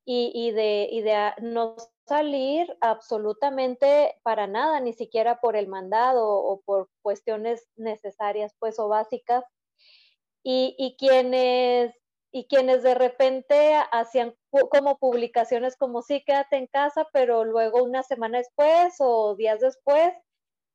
y, 0.05 0.33
y, 0.35 0.53
de, 0.53 0.89
y 0.91 1.03
de 1.03 1.33
no 1.43 1.77
salir 2.07 2.75
absolutamente 2.81 4.17
para 4.23 4.47
nada, 4.47 4.81
ni 4.81 4.95
siquiera 4.95 5.41
por 5.41 5.57
el 5.57 5.69
mandado 5.69 6.27
o 6.27 6.63
por 6.63 6.89
cuestiones 7.03 7.69
necesarias, 7.77 8.55
pues, 8.59 8.79
o 8.79 8.89
básicas. 8.89 9.45
Y, 10.43 10.75
y 10.79 10.97
quienes 10.97 11.95
y 12.31 12.47
quienes 12.47 12.83
de 12.83 12.95
repente 12.95 13.75
hacían 13.91 14.35
como 14.71 14.99
publicaciones 14.99 15.77
como 15.77 16.03
sí, 16.03 16.23
quédate 16.25 16.57
en 16.57 16.67
casa, 16.67 17.07
pero 17.13 17.45
luego 17.45 17.83
una 17.83 18.03
semana 18.03 18.39
después 18.39 18.97
o 18.99 19.35
días 19.35 19.61
después, 19.61 20.13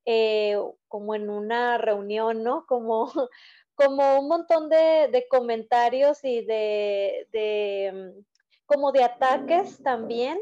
eh, 0.05 0.57
como 0.87 1.15
en 1.15 1.29
una 1.29 1.77
reunión, 1.77 2.43
¿no? 2.43 2.65
Como, 2.65 3.05
como 3.75 4.19
un 4.19 4.27
montón 4.27 4.69
de, 4.69 5.25
comentarios 5.29 6.23
y 6.23 6.43
de, 6.43 7.91
mm, 7.93 8.23
como 8.65 8.91
de 8.91 9.03
ataques 9.03 9.81
también 9.83 10.39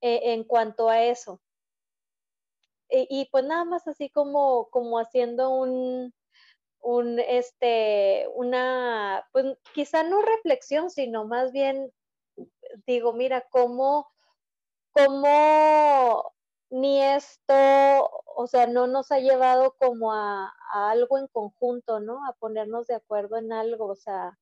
eh, 0.00 0.32
en 0.32 0.44
cuanto 0.44 0.88
a 0.88 1.02
eso. 1.04 1.40
E, 2.90 3.06
y, 3.10 3.28
pues 3.30 3.44
nada 3.44 3.64
más 3.64 3.86
así 3.86 4.08
como, 4.08 4.70
como 4.70 4.98
haciendo 4.98 5.50
un, 5.50 6.14
un, 6.80 7.18
este, 7.20 8.26
una, 8.34 9.26
pues 9.32 9.46
quizá 9.74 10.02
no 10.02 10.22
reflexión, 10.22 10.90
sino 10.90 11.24
más 11.24 11.52
bien 11.52 11.92
digo, 12.86 13.12
mira, 13.12 13.46
cómo, 13.50 14.08
cómo 14.92 16.32
ni 16.70 17.02
esto, 17.02 17.54
o 18.36 18.46
sea, 18.46 18.66
no 18.66 18.86
nos 18.86 19.10
ha 19.10 19.18
llevado 19.20 19.74
como 19.78 20.12
a, 20.12 20.52
a, 20.72 20.90
algo 20.90 21.18
en 21.18 21.26
conjunto, 21.28 22.00
¿no? 22.00 22.26
A 22.26 22.34
ponernos 22.34 22.86
de 22.86 22.94
acuerdo 22.94 23.36
en 23.38 23.52
algo, 23.52 23.86
o 23.86 23.96
sea, 23.96 24.38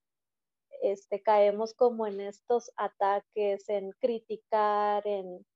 este, 0.82 1.22
caemos 1.22 1.74
como 1.74 2.06
en 2.06 2.20
estos 2.20 2.70
ataques, 2.76 3.68
en 3.68 3.92
criticar, 4.00 5.06
en 5.06 5.46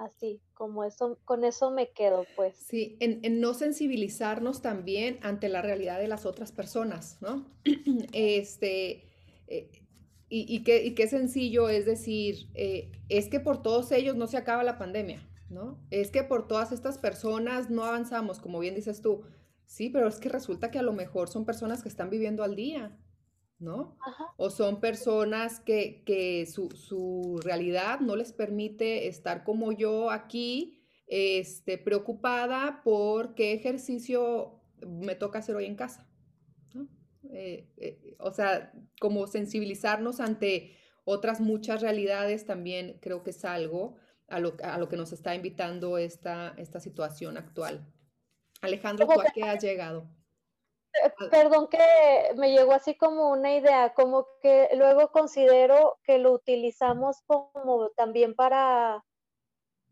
así, 0.00 0.40
como 0.54 0.84
eso, 0.84 1.18
con 1.24 1.44
eso 1.44 1.70
me 1.70 1.90
quedo, 1.90 2.24
pues. 2.34 2.56
Sí, 2.56 2.96
en, 3.00 3.40
no 3.40 3.54
sensibilizarnos 3.54 4.62
también 4.62 5.18
ante 5.22 5.48
la 5.48 5.62
realidad 5.62 5.98
de 5.98 6.08
las 6.08 6.26
otras 6.26 6.52
personas, 6.52 7.18
¿no? 7.20 7.46
este, 8.12 9.04
eh, 9.46 9.70
y, 10.28 10.62
qué, 10.62 11.08
sencillo 11.08 11.68
es 11.68 11.84
decir, 11.86 12.48
eh, 12.54 12.92
es 13.08 13.28
que 13.28 13.40
por 13.40 13.62
todos 13.62 13.92
ellos 13.92 14.16
no 14.16 14.26
se 14.26 14.36
acaba 14.36 14.62
la 14.62 14.78
pandemia, 14.78 15.28
¿no? 15.48 15.78
Es 15.90 16.10
que 16.10 16.22
por 16.22 16.48
todas 16.48 16.72
estas 16.72 16.98
personas 16.98 17.68
no 17.68 17.84
avanzamos, 17.84 18.38
como 18.38 18.58
bien 18.60 18.74
dices 18.74 19.02
tú. 19.02 19.22
Sí, 19.66 19.90
pero 19.90 20.08
es 20.08 20.16
que 20.16 20.28
resulta 20.28 20.70
que 20.70 20.78
a 20.78 20.82
lo 20.82 20.92
mejor 20.92 21.28
son 21.28 21.44
personas 21.44 21.82
que 21.82 21.88
están 21.88 22.10
viviendo 22.10 22.42
al 22.42 22.56
día, 22.56 22.96
¿no? 23.60 23.96
O 24.36 24.50
son 24.50 24.80
personas 24.80 25.60
que, 25.60 26.46
su, 26.46 27.38
realidad 27.44 28.00
no 28.00 28.16
les 28.16 28.32
permite 28.32 29.06
estar 29.06 29.44
como 29.44 29.72
yo 29.72 30.10
aquí, 30.10 30.82
este, 31.06 31.78
preocupada 31.78 32.82
por 32.82 33.34
qué 33.34 33.52
ejercicio 33.52 34.60
me 34.86 35.14
toca 35.14 35.40
hacer 35.40 35.54
hoy 35.56 35.66
en 35.66 35.76
casa. 35.76 36.06
Eh, 37.32 37.70
eh, 37.76 38.16
o 38.18 38.32
sea, 38.32 38.72
como 38.98 39.26
sensibilizarnos 39.26 40.20
ante 40.20 40.74
otras 41.04 41.40
muchas 41.40 41.82
realidades 41.82 42.46
también 42.46 42.98
creo 43.00 43.22
que 43.22 43.30
es 43.30 43.44
algo 43.44 43.96
a 44.26 44.40
lo, 44.40 44.56
a 44.62 44.78
lo 44.78 44.88
que 44.88 44.96
nos 44.96 45.12
está 45.12 45.34
invitando 45.34 45.98
esta, 45.98 46.54
esta 46.56 46.80
situación 46.80 47.36
actual. 47.36 47.86
Alejandro, 48.62 49.06
¿tú 49.06 49.20
a 49.20 49.24
qué 49.34 49.42
has 49.42 49.62
llegado? 49.62 50.08
Perdón 51.30 51.68
que 51.68 51.78
me 52.36 52.50
llegó 52.52 52.72
así 52.72 52.96
como 52.96 53.30
una 53.30 53.54
idea, 53.54 53.94
como 53.94 54.26
que 54.42 54.68
luego 54.76 55.10
considero 55.12 55.98
que 56.02 56.18
lo 56.18 56.32
utilizamos 56.32 57.22
como 57.26 57.90
también 57.90 58.34
para, 58.34 59.04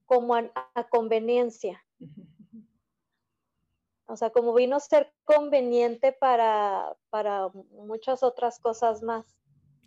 como 0.06 0.34
a, 0.34 0.88
conveniencia. 0.90 1.84
O 4.06 4.16
sea, 4.16 4.30
como 4.30 4.54
vino 4.54 4.76
a 4.76 4.80
ser 4.80 5.12
conveniente 5.24 6.12
para, 6.12 6.96
para 7.10 7.48
muchas 7.48 8.22
otras 8.22 8.58
cosas 8.58 9.02
más. 9.02 9.38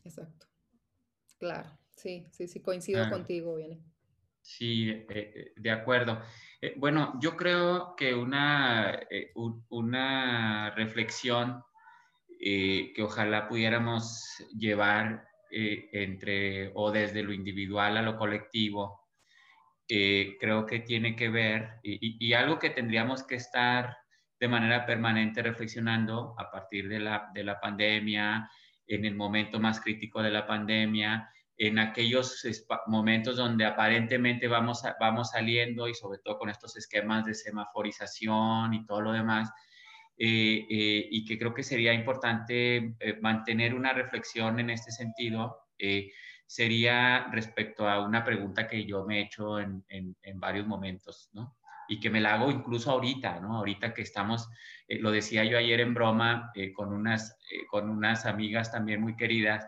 Exacto. 0.03 0.47
Claro, 1.37 1.69
sí, 1.95 2.27
sí, 2.31 2.47
sí, 2.47 2.61
coincido 2.61 3.09
contigo, 3.09 3.55
viene. 3.55 3.83
Sí, 4.41 4.89
eh, 4.89 5.05
eh, 5.09 5.53
de 5.55 5.71
acuerdo. 5.71 6.21
Eh, 6.61 6.75
bueno, 6.77 7.19
yo 7.19 7.35
creo 7.35 7.95
que 7.95 8.13
una, 8.13 8.99
una 9.69 10.69
reflexión 10.71 11.63
que 12.39 13.03
ojalá 13.03 13.47
pudiéramos 13.47 14.43
llevar 14.57 15.27
entre 15.51 16.71
o 16.73 16.91
desde 16.91 17.21
lo 17.21 17.33
individual 17.33 17.97
a 17.97 18.01
lo 18.01 18.17
colectivo, 18.17 19.07
creo 19.87 20.65
que 20.65 20.79
tiene 20.79 21.15
que 21.15 21.29
ver 21.29 21.79
y, 21.83 22.33
algo 22.33 22.57
que 22.57 22.71
tendríamos 22.71 23.21
que 23.21 23.35
estar 23.35 23.95
de 24.39 24.47
manera 24.47 24.87
permanente 24.87 25.43
reflexionando 25.43 26.33
a 26.39 26.49
partir 26.49 26.89
de 26.89 26.99
la, 26.99 27.29
de 27.31 27.43
la 27.43 27.59
pandemia, 27.59 28.49
en 28.87 29.05
el 29.05 29.15
momento 29.15 29.59
más 29.59 29.79
crítico 29.79 30.21
de 30.21 30.31
la 30.31 30.45
pandemia, 30.45 31.29
en 31.63 31.77
aquellos 31.77 32.43
momentos 32.87 33.37
donde 33.37 33.65
aparentemente 33.65 34.47
vamos, 34.47 34.81
vamos 34.99 35.29
saliendo 35.29 35.87
y 35.87 35.93
sobre 35.93 36.17
todo 36.17 36.39
con 36.39 36.49
estos 36.49 36.75
esquemas 36.75 37.23
de 37.23 37.35
semaforización 37.35 38.73
y 38.73 38.83
todo 38.87 39.01
lo 39.01 39.11
demás, 39.11 39.51
eh, 40.17 40.65
eh, 40.67 41.07
y 41.11 41.23
que 41.23 41.37
creo 41.37 41.53
que 41.53 41.61
sería 41.61 41.93
importante 41.93 42.95
eh, 42.99 43.19
mantener 43.21 43.75
una 43.75 43.93
reflexión 43.93 44.59
en 44.59 44.71
este 44.71 44.91
sentido, 44.91 45.67
sería 46.47 47.27
respecto 47.31 47.87
a 47.87 48.03
una 48.03 48.23
pregunta 48.23 48.67
que 48.67 48.85
yo 48.85 49.05
me 49.05 49.19
he 49.19 49.21
hecho 49.23 49.59
en, 49.59 49.83
en, 49.89 50.15
en 50.23 50.39
varios 50.39 50.65
momentos, 50.65 51.29
¿no? 51.33 51.57
y 51.91 51.99
que 51.99 52.09
me 52.09 52.21
la 52.21 52.35
hago 52.35 52.49
incluso 52.49 52.89
ahorita, 52.89 53.41
¿no? 53.41 53.57
Ahorita 53.57 53.93
que 53.93 54.01
estamos, 54.01 54.49
eh, 54.87 54.97
lo 54.99 55.11
decía 55.11 55.43
yo 55.43 55.57
ayer 55.57 55.81
en 55.81 55.93
broma 55.93 56.49
eh, 56.55 56.71
con, 56.71 56.93
unas, 56.93 57.37
eh, 57.51 57.65
con 57.69 57.89
unas 57.89 58.25
amigas 58.25 58.71
también 58.71 59.01
muy 59.01 59.17
queridas, 59.17 59.67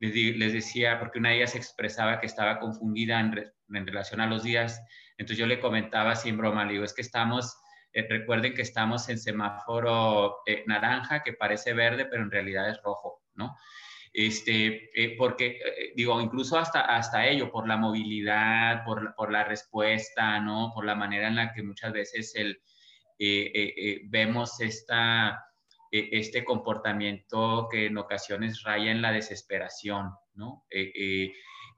les, 0.00 0.36
les, 0.36 0.52
decía, 0.52 0.98
porque 0.98 1.18
una 1.18 1.30
de 1.30 1.36
ellas 1.36 1.54
expresaba 1.54 2.20
que 2.20 2.26
estaba 2.26 2.58
confundida 2.58 3.20
en, 3.20 3.52
en, 3.74 3.86
relación 3.86 4.20
a 4.20 4.26
los 4.26 4.42
días, 4.42 4.80
entonces 5.16 5.38
yo 5.38 5.46
le 5.46 5.60
comentaba 5.60 6.14
en 6.24 6.36
broma, 6.36 6.64
le 6.64 6.72
digo, 6.72 6.84
es 6.84 6.94
que 6.94 7.02
estamos, 7.02 7.56
recuerden 7.92 8.54
que 8.54 8.62
estamos 8.62 9.08
en 9.08 9.18
semáforo 9.18 10.38
naranja, 10.66 11.22
que 11.22 11.32
parece 11.32 11.72
verde, 11.72 12.04
pero 12.06 12.22
en 12.22 12.30
realidad 12.30 12.70
es 12.70 12.80
rojo, 12.82 13.22
¿no? 13.34 13.56
este, 14.12 14.90
eh, 14.94 15.16
porque, 15.16 15.60
eh, 15.64 15.92
digo, 15.94 16.20
incluso 16.20 16.58
hasta, 16.58 16.80
hasta 16.80 17.26
ello, 17.26 17.50
por 17.50 17.68
la 17.68 17.76
movilidad, 17.76 18.84
por, 18.84 19.14
por, 19.14 19.30
la 19.30 19.44
respuesta, 19.44 20.40
¿no? 20.40 20.72
Por 20.74 20.84
la 20.84 20.94
manera 20.94 21.28
en 21.28 21.36
la 21.36 21.52
que 21.52 21.62
muchas 21.62 21.92
veces 21.92 22.34
el, 22.34 22.60
eh, 23.18 24.00
vemos 24.06 24.60
esta, 24.60 25.44
este 25.90 26.44
comportamiento 26.44 27.68
que 27.70 27.86
en 27.86 27.98
ocasiones 27.98 28.62
raya 28.62 28.90
en 28.90 29.02
la 29.02 29.12
desesperación, 29.12 30.10
¿no? 30.34 30.66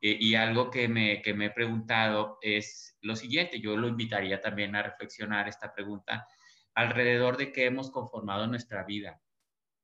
y 0.03 0.35
algo 0.35 0.71
que 0.71 0.89
me, 0.89 1.21
que 1.23 1.35
me 1.35 1.47
he 1.47 1.51
preguntado 1.51 2.39
es 2.41 2.97
lo 3.03 3.17
siguiente, 3.17 3.61
yo 3.61 3.77
lo 3.77 3.89
invitaría 3.89 4.41
también 4.41 4.75
a 4.75 4.83
reflexionar 4.83 5.49
esta 5.49 5.73
pregunta 5.73 6.27
alrededor 6.75 7.37
de 7.37 7.53
qué 7.53 7.67
hemos 7.67 7.91
conformado 7.91 8.47
nuestra 8.47 8.85
vida, 8.85 9.21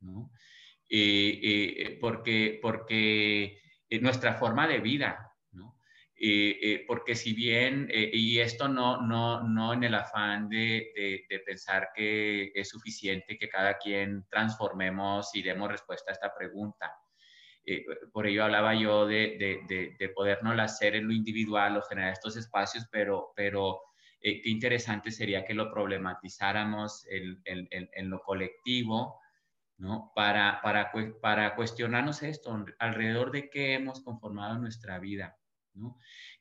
¿no? 0.01 0.31
Eh, 0.89 1.41
eh, 1.43 1.99
porque, 2.01 2.59
porque 2.63 3.61
nuestra 4.01 4.35
forma 4.35 4.69
de 4.69 4.79
vida, 4.79 5.33
¿no? 6.17 6.23
Eh, 6.29 6.85
porque 6.87 7.15
si 7.15 7.35
bien, 7.35 7.89
y 7.93 8.39
esto 8.39 8.69
no, 8.69 9.03
no, 9.03 9.43
no 9.43 9.73
en 9.75 9.85
el 9.85 9.95
afán 9.95 10.49
de, 10.49 11.25
de, 11.29 11.39
pensar 11.41 11.91
que 11.95 12.53
es 12.55 12.69
suficiente 12.69 13.39
que 13.39 13.49
cada 13.49 13.77
quien 13.79 14.27
transformemos 14.31 15.35
y 15.35 15.43
demos 15.43 15.71
respuesta 15.71 16.11
a 16.11 16.15
esta 16.15 16.35
pregunta. 16.35 16.93
por 18.13 18.27
ello 18.27 18.45
hablaba 18.45 18.75
yo 18.75 19.07
de, 19.07 19.37
de, 19.69 19.95
de, 19.99 20.09
podernos 20.11 20.59
hacer 20.59 20.97
en 20.97 21.07
lo 21.07 21.13
individual 21.13 21.77
o 21.77 21.83
generar 21.83 22.13
estos 22.13 22.37
espacios, 22.37 22.87
pero, 22.91 23.33
pero 23.37 23.81
qué 24.21 24.41
interesante 24.45 25.11
sería 25.11 25.45
que 25.45 25.55
lo 25.55 25.71
problematizáramos 25.71 27.07
en, 27.09 27.41
en, 27.45 27.91
en 27.93 28.11
lo 28.11 28.21
colectivo, 28.21 29.21
¿no? 29.79 30.13
Para, 30.15 30.61
para, 30.63 30.91
para 31.21 31.55
cuestionarnos 31.55 32.23
esto, 32.23 32.65
alrededor 32.79 33.31
de 33.31 33.51
qué 33.51 33.75
hemos 33.75 34.03
conformado 34.03 34.59
nuestra 34.59 34.99
vida, 34.99 35.37
¿no? 35.77 35.99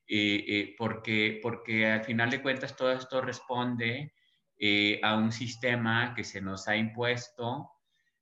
Eh, 0.08 0.46
eh, 0.48 0.76
porque, 0.78 1.40
porque 1.42 1.88
al 1.88 2.04
final 2.04 2.30
de 2.30 2.42
cuentas 2.42 2.76
todo 2.76 2.92
esto 2.92 3.22
responde 3.22 4.14
eh, 4.58 5.00
a 5.02 5.16
un 5.16 5.32
sistema 5.32 6.14
que 6.16 6.24
se 6.24 6.42
nos 6.42 6.68
ha 6.68 6.76
impuesto, 6.76 7.72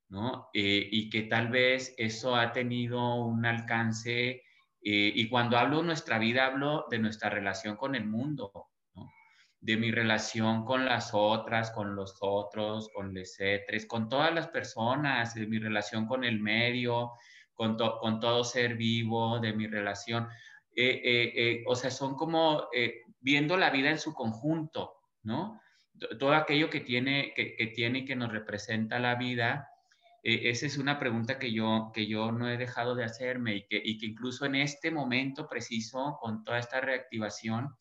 ¿no? 0.10 0.50
y 0.54 1.10
que 1.10 1.24
tal 1.24 1.50
vez 1.50 1.96
eso 1.98 2.36
ha 2.36 2.52
tenido 2.52 3.16
un 3.16 3.48
alcance, 3.48 4.44
y 4.80 5.28
cuando 5.28 5.58
hablo 5.58 5.78
de 5.78 5.86
nuestra 5.86 6.20
vida, 6.20 6.46
hablo 6.46 6.86
de 6.92 7.00
nuestra 7.00 7.32
relación 7.32 7.78
con 7.78 7.96
el 7.96 8.06
mundo, 8.06 8.70
de 9.60 9.78
mi 9.78 9.90
relación 9.90 10.66
con 10.66 10.86
las 10.86 11.12
otras, 11.14 11.72
con 11.72 11.96
los 11.96 12.18
otros, 12.20 12.90
con 12.94 13.12
les 13.12 13.40
etres, 13.40 13.88
con 13.88 14.08
todas 14.08 14.32
las 14.36 14.50
personas, 14.50 15.34
de 15.34 15.48
mi 15.48 15.58
relación 15.58 16.06
con 16.06 16.24
el 16.24 16.40
medio, 16.40 17.14
con, 17.56 17.76
con 17.76 18.20
todo 18.20 18.44
ser 18.44 18.76
vivo, 18.76 19.40
de 19.40 19.54
mi 19.54 19.66
relación. 19.66 20.28
Eh, 20.76 21.02
eh, 21.04 21.34
eh, 21.36 21.64
o 21.68 21.76
sea, 21.76 21.92
son 21.92 22.16
como 22.16 22.68
viendo 23.20 23.58
la 23.58 23.70
vida 23.70 23.90
en 23.90 24.00
su 24.00 24.14
conjunto, 24.14 24.94
¿no? 25.24 25.62
Todo 26.20 26.34
aquello 26.34 26.70
que 26.70 26.82
tiene, 26.82 27.34
que, 27.36 27.56
que 27.56 27.68
tiene 27.68 28.00
y 28.00 28.06
que 28.06 28.16
nos 28.16 28.32
representa 28.32 29.00
la 29.00 29.16
vida, 29.16 29.70
esa 30.24 30.66
es 30.66 30.78
una 30.78 31.00
pregunta 31.00 31.38
que 31.38 31.52
yo, 31.52 31.92
que 31.94 32.08
yo 32.08 32.32
no 32.32 32.50
he 32.50 32.58
dejado 32.58 32.96
de 32.96 33.04
hacerme 33.04 33.56
y 33.56 33.68
que, 33.68 33.82
y 33.84 33.98
que 33.98 34.06
incluso 34.08 34.46
en 34.46 34.56
este 34.56 34.90
momento 34.90 35.48
preciso, 35.48 36.18
con 36.22 36.44
toda 36.44 36.60
esta 36.60 36.80
reactivación, 36.80 37.76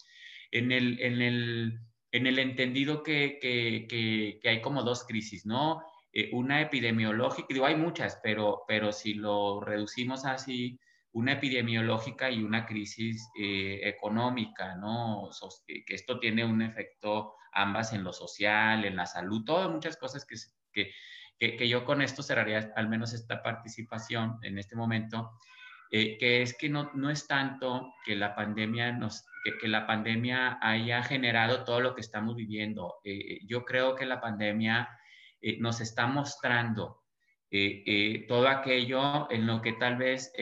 en 0.53 0.71
el, 0.71 1.01
en 1.01 1.23
el, 1.23 1.81
en 2.13 2.27
el 2.27 2.39
entendido 2.39 3.03
que, 3.03 3.39
que, 3.41 4.39
que, 4.41 4.49
hay 4.49 4.61
como 4.61 4.83
dos 4.83 5.05
crisis, 5.05 5.47
¿no? 5.47 5.83
Eh, 6.13 6.29
una 6.33 6.61
epidemiológica, 6.61 7.49
digo, 7.49 7.65
hay 7.65 7.77
muchas, 7.77 8.21
pero, 8.23 8.65
pero 8.69 8.93
si 8.93 9.15
lo 9.15 9.61
reducimos 9.61 10.27
así, 10.27 10.79
una 11.13 11.33
epidemiológica 11.33 12.31
y 12.31 12.43
una 12.43 12.67
crisis 12.67 13.29
eh, 13.39 13.81
económica, 13.85 14.77
¿no? 14.77 15.29
que 15.67 15.95
esto 15.95 16.19
tiene 16.19 16.45
un 16.45 16.63
efecto 16.63 17.35
ambas 17.53 17.93
en 17.93 18.03
lo 18.03 18.13
social, 18.13 18.85
en 18.85 18.97
la 18.97 19.07
salud, 19.07 19.45
todas 19.45 19.71
muchas 19.71 19.97
cosas 19.97 20.25
que, 20.25 20.37
que, 20.73 21.57
que, 21.57 21.69
yo 21.69 21.85
con 21.85 22.01
esto 22.01 22.23
cerraría 22.23 22.73
al 22.77 22.89
menos 22.89 23.13
esta 23.13 23.43
participación 23.43 24.39
en 24.43 24.59
este 24.59 24.75
momento, 24.75 25.33
eh, 25.91 26.17
que 26.17 26.41
es 26.41 26.57
que 26.57 26.71
no, 26.71 26.91
no 26.95 27.11
es 27.11 27.27
tanto 27.27 27.93
que 28.07 28.17
la 28.17 28.35
pandemia 28.35 28.93
nos 28.93 29.27
que, 29.61 29.69
la 29.69 29.87
pandemia 29.87 30.59
haya 30.61 31.03
generado 31.03 31.65
todo 31.65 31.81
lo 31.81 31.95
que 31.95 32.01
estamos 32.01 32.37
viviendo. 32.37 33.01
Eh, 33.05 33.41
yo 33.47 33.65
creo 33.65 33.95
que 33.95 34.07
la 34.07 34.21
pandemia 34.21 34.89
eh, 35.41 35.59
nos 35.59 35.81
está 35.81 36.07
mostrando 36.07 37.02
eh, 37.02 37.02
todo 38.29 38.49
aquello 38.49 39.31
en 39.31 39.47
lo 39.47 39.61
que 39.61 39.75
tal 39.75 39.97
vez 39.97 40.33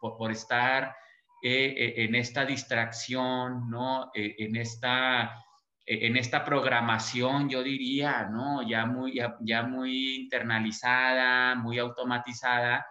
por, 0.00 0.32
estar 0.32 0.94
en 1.40 2.14
esta 2.14 2.44
distracción, 2.44 3.70
¿no? 3.70 4.10
en, 4.14 4.56
esta, 4.56 5.44
en 5.86 6.16
esta 6.16 6.44
programación, 6.44 7.48
yo 7.48 7.62
diría, 7.62 8.28
¿no? 8.30 8.68
ya, 8.68 8.86
muy, 8.86 9.20
ya, 9.40 9.62
muy 9.62 10.16
internalizada, 10.16 11.54
muy 11.54 11.78
automatizada, 11.78 12.86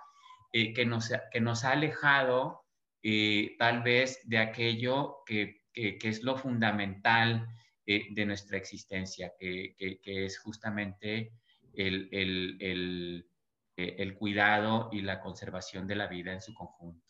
que, 0.52 0.86
nos, 0.86 1.12
que 1.32 1.42
nos 1.42 1.64
ha 1.66 1.72
alejado 1.72 2.62
eh, 3.04 3.56
tal 3.58 3.82
vez 3.82 4.20
de 4.26 4.38
aquello 4.38 5.24
que, 5.26 5.64
que, 5.74 5.98
es 6.04 6.22
lo 6.24 6.38
fundamental 6.38 7.48
eh, 7.86 8.08
de 8.12 8.26
nuestra 8.26 8.58
existencia, 8.58 9.34
que, 9.40 9.76
que 9.78 10.26
es 10.26 10.38
justamente 10.40 11.34
el, 11.74 12.10
el, 12.12 12.58
eh, 12.60 13.31
el, 13.89 14.15
cuidado 14.15 14.89
y 14.91 15.02
la 15.02 15.22
conservación 15.22 15.88
de 15.88 15.96
la 15.96 16.08
vida 16.08 16.34
en 16.34 16.41
su 16.41 16.54
conjunto. 16.54 17.06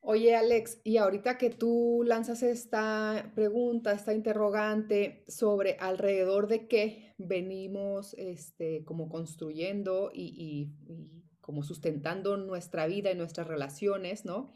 Oye, 0.00 0.36
Alex, 0.36 0.80
y 0.84 0.98
ahorita 0.98 1.38
que 1.38 1.48
tú 1.48 2.02
lanzas 2.06 2.42
esta 2.42 3.32
pregunta, 3.34 3.92
esta 3.92 4.12
interrogante 4.12 5.24
sobre 5.28 5.76
alrededor 5.80 6.46
de 6.46 6.68
qué 6.68 7.14
venimos 7.16 8.14
este, 8.14 8.84
como 8.84 9.08
construyendo 9.08 10.10
y, 10.12 10.34
y, 10.36 11.40
como 11.40 11.62
sustentando 11.62 12.36
nuestra 12.36 12.86
vida 12.86 13.10
y 13.10 13.14
nuestras 13.14 13.46
relaciones, 13.46 14.24
¿no? 14.24 14.52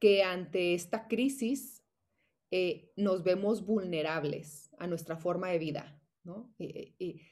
que 0.00 0.24
ante 0.24 0.74
esta 0.74 1.06
crisis 1.06 1.84
eh, 2.50 2.90
nos 2.96 3.22
vemos 3.22 3.64
vulnerables 3.64 4.70
a 4.78 4.86
nuestra 4.88 5.16
forma 5.16 5.50
de 5.50 5.58
vida, 5.58 6.02
¿no? 6.24 6.52
Y, 6.58 7.22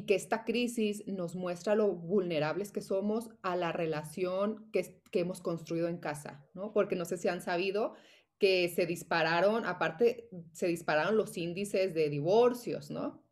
que 0.00 0.14
esta 0.14 0.44
crisis 0.44 1.06
nos 1.06 1.36
muestra 1.36 1.74
lo 1.74 1.92
vulnerables 1.92 2.72
que 2.72 2.80
somos 2.80 3.30
a 3.42 3.56
la 3.56 3.72
relación 3.72 4.70
que, 4.72 5.00
que 5.10 5.20
hemos 5.20 5.40
construido 5.40 5.88
en 5.88 5.98
casa, 5.98 6.44
¿no? 6.54 6.72
Porque 6.72 6.96
no 6.96 7.04
sé 7.04 7.18
si 7.18 7.28
han 7.28 7.42
sabido 7.42 7.94
que 8.38 8.68
se 8.68 8.86
dispararon, 8.86 9.64
aparte, 9.66 10.28
se 10.52 10.66
dispararon 10.66 11.16
los 11.16 11.36
índices 11.36 11.94
de 11.94 12.08
divorcios, 12.08 12.90
¿no? 12.90 13.22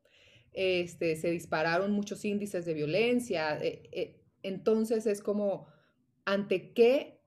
Este, 0.52 1.16
se 1.16 1.30
dispararon 1.30 1.92
muchos 1.92 2.24
índices 2.24 2.64
de 2.64 2.74
violencia. 2.74 3.58
Eh, 3.58 3.88
eh, 3.92 4.22
entonces 4.42 5.06
es 5.06 5.22
como, 5.22 5.66
¿ante 6.24 6.72
qué 6.72 7.20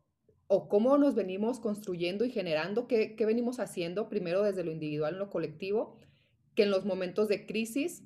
o 0.47 0.67
cómo 0.69 0.97
nos 0.97 1.15
venimos 1.15 1.59
construyendo 1.59 2.25
y 2.25 2.29
generando, 2.29 2.87
qué, 2.87 3.15
venimos 3.19 3.59
haciendo 3.59 4.07
primero 4.07 4.43
desde 4.43 4.63
lo 4.63 4.71
individual 4.71 5.13
en 5.13 5.19
lo 5.19 5.29
colectivo, 5.29 5.97
que 6.55 6.63
en 6.63 6.71
los 6.71 6.85
momentos 6.85 7.27
de 7.27 7.45
crisis 7.45 8.03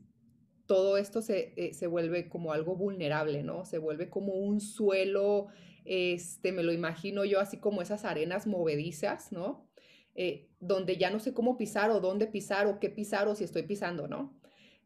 todo 0.67 0.97
esto 0.97 1.21
eh, 1.29 1.71
se, 1.73 1.87
vuelve 1.87 2.29
como 2.29 2.51
algo 2.51 2.75
vulnerable, 2.75 3.41
¿no? 3.41 3.65
Se 3.65 3.79
vuelve 3.79 4.09
como 4.09 4.33
un 4.33 4.59
suelo, 4.59 5.47
este, 5.85 6.51
me 6.51 6.61
lo 6.61 6.73
imagino 6.73 7.25
yo 7.25 7.39
así 7.39 7.57
como 7.57 7.81
esas 7.81 8.05
arenas 8.05 8.45
movedizas, 8.45 9.31
¿no? 9.31 9.67
Eh, 10.13 10.49
donde 10.59 10.97
ya 10.97 11.09
no 11.09 11.19
sé 11.19 11.33
cómo 11.33 11.57
pisar 11.57 11.89
o 11.89 12.01
dónde 12.01 12.27
pisar 12.27 12.67
o 12.67 12.79
qué 12.79 12.89
pisar 12.89 13.27
o 13.27 13.35
si 13.35 13.43
estoy 13.43 13.63
pisando, 13.63 14.07
¿no? 14.07 14.37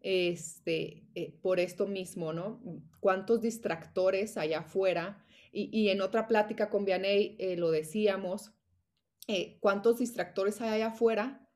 este, 0.04 1.04
eh, 1.14 1.38
por 1.44 1.60
esto 1.60 1.86
mismo, 1.86 2.34
¿no? 2.34 2.60
¿Cuántos 3.00 3.40
distractores 3.42 4.36
hay 4.36 4.54
afuera? 4.54 5.24
Y, 5.54 5.90
en 5.90 6.02
otra 6.02 6.28
plática 6.28 6.70
con 6.70 6.86
Vianey 6.86 7.38
lo 7.58 7.72
decíamos, 7.72 8.54
¿cuántos 9.60 10.00
distractores 10.00 10.62
hay 10.62 10.70
allá 10.70 10.88
afuera 10.88 11.48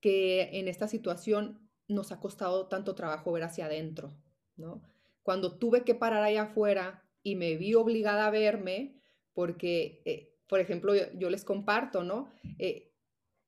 que 0.00 0.58
en 0.58 0.66
esta 0.66 0.88
situación 0.88 1.63
nos 1.88 2.12
ha 2.12 2.20
costado 2.20 2.66
tanto 2.66 2.94
trabajo 2.94 3.32
ver 3.32 3.44
hacia 3.44 3.66
adentro, 3.66 4.14
¿no? 4.56 4.82
Cuando 5.22 5.56
tuve 5.58 5.84
que 5.84 5.94
parar 5.94 6.22
allá 6.22 6.42
afuera 6.42 7.02
y 7.22 7.36
me 7.36 7.56
vi 7.56 7.74
obligada 7.74 8.26
a 8.26 8.30
verme, 8.30 9.00
porque, 9.32 10.36
por 10.46 10.60
ejemplo, 10.60 10.94
yo, 10.94 11.30
les 11.30 11.44
comparto, 11.44 12.04
¿no? 12.04 12.30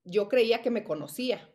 yo 0.06 0.28
creía 0.28 0.62
que 0.62 0.70
me 0.70 0.84
conocía, 0.84 1.48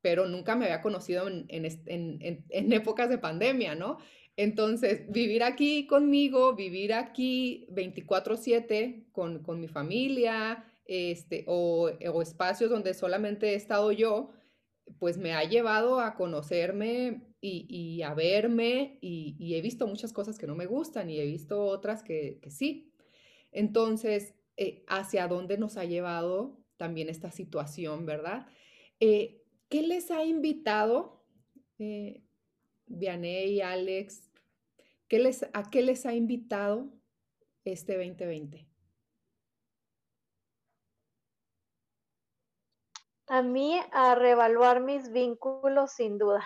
pero 0.00 0.26
nunca 0.26 0.54
me 0.54 0.66
había 0.66 0.82
conocido 0.82 1.28
en, 1.28 1.44
épocas 2.72 3.10
de 3.10 3.18
pandemia, 3.18 3.74
¿no? 3.74 3.98
Entonces, 4.36 5.10
vivir 5.10 5.42
aquí 5.42 5.86
conmigo, 5.86 6.54
vivir 6.54 6.92
aquí 6.92 7.66
24/7 7.70 9.10
con, 9.10 9.42
con, 9.42 9.60
mi 9.60 9.66
familia, 9.66 10.64
este, 10.84 11.44
o, 11.48 11.90
o, 11.90 12.22
espacios 12.22 12.70
donde 12.70 12.94
solamente 12.94 13.50
he 13.50 13.54
estado 13.54 13.90
yo, 13.92 14.30
pues 14.98 15.18
me 15.18 15.32
ha 15.32 15.44
llevado 15.44 16.00
a 16.00 16.14
conocerme 16.14 17.22
y, 17.40 17.66
y 17.68 18.02
a 18.02 18.14
verme 18.14 18.98
y, 19.00 19.36
y, 19.38 19.54
he 19.54 19.60
visto 19.60 19.86
muchas 19.86 20.12
cosas 20.12 20.38
que 20.38 20.46
no 20.46 20.54
me 20.54 20.66
gustan 20.66 21.10
y 21.10 21.18
he 21.18 21.26
visto 21.26 21.64
otras 21.64 22.02
que, 22.02 22.38
que 22.40 22.50
sí. 22.50 22.92
Entonces, 23.52 24.34
eh, 24.56 24.84
¿hacia 24.88 25.28
dónde 25.28 25.58
nos 25.58 25.76
ha 25.76 25.84
llevado 25.84 26.58
también 26.76 27.08
esta 27.08 27.30
situación, 27.30 28.06
verdad? 28.06 28.46
Eh, 29.00 29.42
¿Qué 29.68 29.82
les 29.82 30.10
ha 30.10 30.24
invitado, 30.24 31.24
eh, 31.78 32.22
Vianey, 32.86 33.60
Alex? 33.60 34.30
¿qué 35.08 35.18
les, 35.18 35.46
¿A 35.52 35.70
qué 35.70 35.82
les 35.82 36.06
ha 36.06 36.14
invitado 36.14 36.92
este 37.64 37.96
2020? 37.96 38.66
A 43.28 43.42
mí 43.42 43.80
a 43.92 44.14
reevaluar 44.14 44.80
mis 44.80 45.10
vínculos 45.10 45.92
sin 45.92 46.16
duda, 46.16 46.44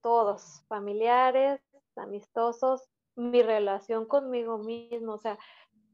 todos, 0.00 0.64
familiares, 0.68 1.60
amistosos, 1.96 2.88
mi 3.14 3.42
relación 3.42 4.06
conmigo 4.06 4.58
mismo, 4.58 5.14
o 5.14 5.18
sea, 5.18 5.38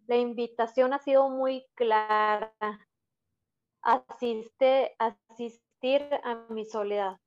la 0.06 0.16
invitación 0.16 0.92
ha 0.92 0.98
sido 0.98 1.28
muy 1.28 1.66
clara. 1.74 2.54
Asiste, 3.82 4.94
asiste 4.98 6.20
a 6.22 6.46
mi 6.48 6.64
soledad. 6.64 7.18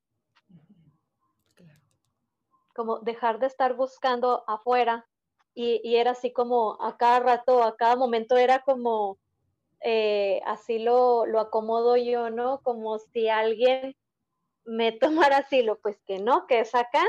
Como 2.76 3.00
dejar 3.00 3.40
de 3.40 3.48
estar 3.48 3.76
buscando 3.76 4.44
afuera 4.48 5.06
y, 5.54 5.96
era 5.96 6.12
así 6.12 6.34
como 6.34 6.82
a 6.82 6.98
cada 6.98 7.20
rato, 7.20 7.64
a 7.64 7.76
cada 7.76 7.96
momento 7.96 8.38
era 8.38 8.62
como, 8.64 9.20
eh, 9.86 10.42
así 10.46 10.80
lo, 10.80 11.26
lo 11.26 11.42
acomodo 11.42 11.98
yo, 11.98 12.30
¿no? 12.30 12.62
Como 12.62 13.00
si 13.00 13.28
alguien 13.28 13.96
me 14.64 14.92
tomara 15.28 15.38
asilo, 15.40 15.78
pues 15.82 16.02
que 16.06 16.20
no, 16.20 16.48
que 16.48 16.62
es 16.62 16.74
acá. 16.74 17.04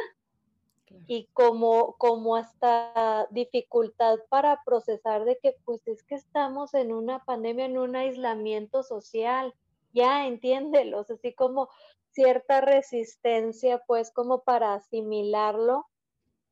Y 1.06 1.28
como, 1.32 1.94
como 1.94 2.37
hasta 2.37 3.26
dificultad 3.30 4.18
para 4.28 4.62
procesar 4.64 5.24
de 5.24 5.38
que 5.42 5.56
pues 5.64 5.87
es 5.88 6.04
que 6.04 6.14
estamos 6.14 6.72
en 6.74 6.92
una 6.92 7.24
pandemia, 7.24 7.64
en 7.64 7.78
un 7.78 7.96
aislamiento 7.96 8.82
social. 8.82 9.54
Ya 9.92 10.26
entiéndelos, 10.26 11.10
así 11.10 11.32
como 11.32 11.68
cierta 12.10 12.60
resistencia, 12.60 13.82
pues 13.87 14.12
como 14.12 14.42
para 14.42 14.74
asimilarlo. 14.74 15.87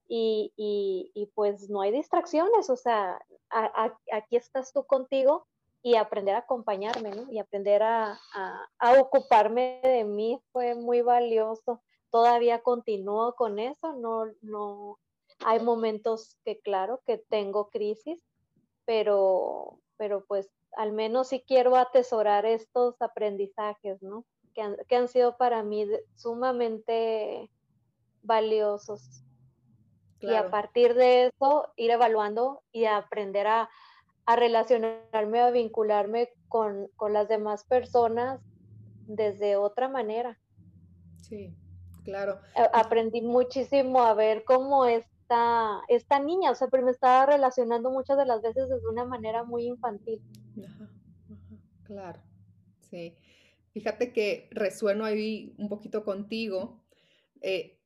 Y, 0.09 0.53
y, 0.57 1.31
pues 1.35 1.71
no 1.71 1.81
hay 1.81 1.91
distracciones, 1.91 2.69
o 2.69 2.77
sea, 2.77 3.19
aquí 4.13 4.37
estás 4.37 4.71
tú 4.75 4.85
contigo 4.85 5.47
y 5.83 5.97
aprender 5.97 6.37
a 6.37 6.39
acompañarme, 6.39 7.11
¿no? 7.11 7.31
Y 7.31 7.39
aprender 7.39 7.83
a, 7.83 8.19
a, 8.79 9.01
ocuparme 9.01 9.81
de 9.83 10.05
mí 10.05 10.41
fue 10.53 10.75
muy 10.75 11.03
valioso. 11.03 11.83
Todavía 12.11 12.63
continúo 12.63 13.35
con 13.35 13.59
eso, 13.59 13.95
no, 13.95 14.27
no, 14.43 14.99
hay 15.45 15.61
momentos 15.61 16.37
que 16.45 16.61
claro 16.61 17.01
que 17.05 17.19
tengo 17.19 17.69
crisis, 17.71 18.23
pero, 18.85 19.81
pero 19.97 20.25
pues 20.25 20.49
al 20.77 20.93
menos 20.93 21.29
sí 21.29 21.43
quiero 21.47 21.77
atesorar 21.77 22.47
estos 22.47 23.01
aprendizajes, 23.03 24.01
¿no? 24.03 24.25
Que 24.55 24.97
han, 24.97 25.09
sido 25.09 25.37
para 25.37 25.63
mí 25.63 25.87
sumamente 26.15 27.51
valiosos. 28.23 29.25
Y 30.21 30.35
a 30.35 30.51
partir 30.51 30.95
de 30.95 31.27
eso, 31.27 31.73
ir 31.75 31.91
evaluando 31.91 32.63
y 32.71 32.85
aprender 32.85 33.47
a, 33.47 33.71
relacionarme, 34.27 35.41
a 35.41 35.51
vincularme 35.51 36.31
con, 36.49 36.89
con, 36.97 37.13
las 37.13 37.29
demás 37.29 37.65
personas 37.65 38.41
desde 39.07 39.57
otra 39.57 39.89
manera. 39.89 40.39
Sí, 41.17 41.55
claro. 42.05 42.39
Aprendí 42.73 43.23
muchísimo 43.23 44.03
a 44.03 44.15
ver 44.15 44.45
cómo 44.45 44.87
es 44.87 45.05
esta, 45.89 46.19
niña, 46.21 46.51
o 46.51 46.55
sea, 46.55 46.69
pero 46.69 46.85
me 46.85 46.91
estaba 46.91 47.27
relacionando 47.27 47.91
muchas 47.91 48.17
de 48.19 48.27
las 48.27 48.43
veces 48.43 48.69
de 48.69 48.89
una 48.89 49.05
manera 49.05 49.45
muy 49.45 49.67
infantil. 49.67 50.21
claro, 51.85 52.21
sí. 52.91 53.17
Fíjate 53.73 54.13
que 54.13 54.49
resueno 54.51 55.05
ahí 55.05 55.55
un 55.57 55.69
poquito 55.69 56.05
contigo, 56.05 56.83
eh, 57.41 57.79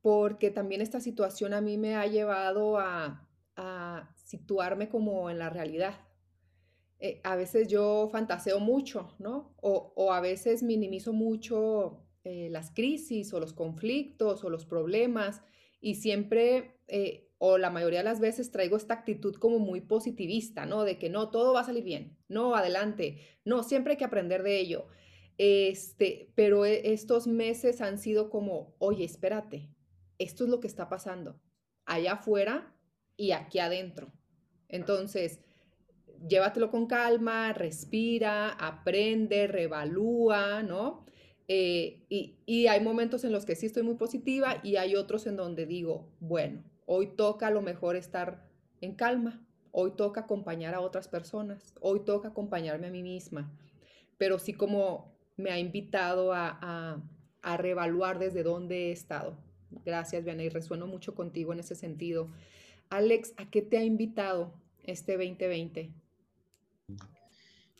porque 0.00 0.50
también 0.50 0.80
esta 0.80 1.00
situación 1.00 1.52
a 1.52 1.60
mí 1.60 1.78
me 1.78 1.96
ha 1.96 2.06
llevado 2.06 2.78
a, 2.78 3.26
situarme 4.14 4.88
como 4.88 5.30
en 5.30 5.38
la 5.38 5.50
realidad. 5.50 5.94
Eh, 6.98 7.20
a 7.24 7.34
veces 7.36 7.68
yo 7.68 8.08
fantaseo 8.12 8.60
mucho, 8.60 9.14
¿no? 9.18 9.54
O, 9.60 10.12
a 10.12 10.20
veces 10.20 10.62
minimizo 10.62 11.12
mucho 11.12 12.06
eh, 12.24 12.48
las 12.50 12.70
crisis 12.70 13.34
o 13.34 13.40
los 13.40 13.52
conflictos 13.52 14.44
o 14.44 14.50
los 14.50 14.64
problemas 14.64 15.42
y 15.80 15.96
siempre, 15.96 16.80
eh, 16.86 17.28
o 17.38 17.58
la 17.58 17.70
mayoría 17.70 17.98
de 18.00 18.04
las 18.04 18.20
veces, 18.20 18.52
traigo 18.52 18.76
esta 18.76 18.94
actitud 18.94 19.34
como 19.34 19.58
muy 19.58 19.80
positivista, 19.80 20.64
¿no? 20.64 20.84
De 20.84 20.96
que 20.98 21.10
no, 21.10 21.30
todo 21.30 21.52
va 21.52 21.62
a 21.62 21.64
salir 21.64 21.82
bien, 21.82 22.16
no, 22.28 22.54
adelante, 22.54 23.18
no, 23.44 23.64
siempre 23.64 23.92
hay 23.92 23.96
que 23.96 24.04
aprender 24.04 24.44
de 24.44 24.60
ello. 24.60 24.86
Este, 25.38 26.30
pero 26.36 26.64
e, 26.64 26.92
estos 26.92 27.26
meses 27.26 27.80
han 27.80 27.98
sido 27.98 28.30
como, 28.30 28.76
oye, 28.78 29.04
espérate, 29.04 29.70
esto 30.18 30.44
es 30.44 30.50
lo 30.50 30.60
que 30.60 30.68
está 30.68 30.88
pasando 30.88 31.40
allá 31.84 32.12
afuera 32.12 32.72
y 33.16 33.32
aquí 33.32 33.58
adentro. 33.58 34.12
Entonces, 34.68 35.40
llévatelo 36.28 36.70
con 36.70 36.86
calma, 36.86 37.52
respira, 37.52 38.50
aprende, 38.50 39.46
revalúa, 39.46 40.62
¿no? 40.62 41.04
Eh, 41.48 42.04
y, 42.08 42.66
hay 42.66 42.80
momentos 42.80 43.24
en 43.24 43.32
los 43.32 43.44
que 43.44 43.56
sí 43.56 43.66
estoy 43.66 43.82
muy 43.82 43.96
positiva 43.96 44.60
y 44.62 44.76
hay 44.76 44.94
otros 44.94 45.26
en 45.26 45.36
donde 45.36 45.66
digo, 45.66 46.08
bueno, 46.20 46.62
hoy 46.86 47.08
toca 47.16 47.48
a 47.48 47.50
lo 47.50 47.60
mejor 47.60 47.96
estar 47.96 48.48
en 48.80 48.94
calma, 48.94 49.44
hoy 49.70 49.92
toca 49.96 50.22
acompañar 50.22 50.74
a 50.74 50.80
otras 50.80 51.08
personas, 51.08 51.74
hoy 51.80 52.04
toca 52.04 52.28
acompañarme 52.28 52.86
a 52.86 52.90
mí 52.90 53.02
misma, 53.02 53.52
pero 54.18 54.38
sí 54.38 54.54
como 54.54 55.12
me 55.36 55.50
ha 55.50 55.58
invitado 55.58 56.32
a, 56.32 56.58
a, 56.62 57.02
a 57.42 57.56
reevaluar 57.56 58.18
desde 58.18 58.42
dónde 58.42 58.88
he 58.88 58.92
estado. 58.92 59.36
Gracias, 59.84 60.24
Viana, 60.24 60.44
y 60.44 60.48
resueno 60.48 60.86
mucho 60.86 61.14
contigo 61.14 61.52
en 61.52 61.60
ese 61.60 61.74
sentido. 61.74 62.28
Alex, 62.92 63.32
¿a 63.38 63.46
qué 63.46 63.62
te 63.62 63.78
ha 63.78 63.82
invitado 63.82 64.52
este 64.82 65.12
2020? 65.12 65.90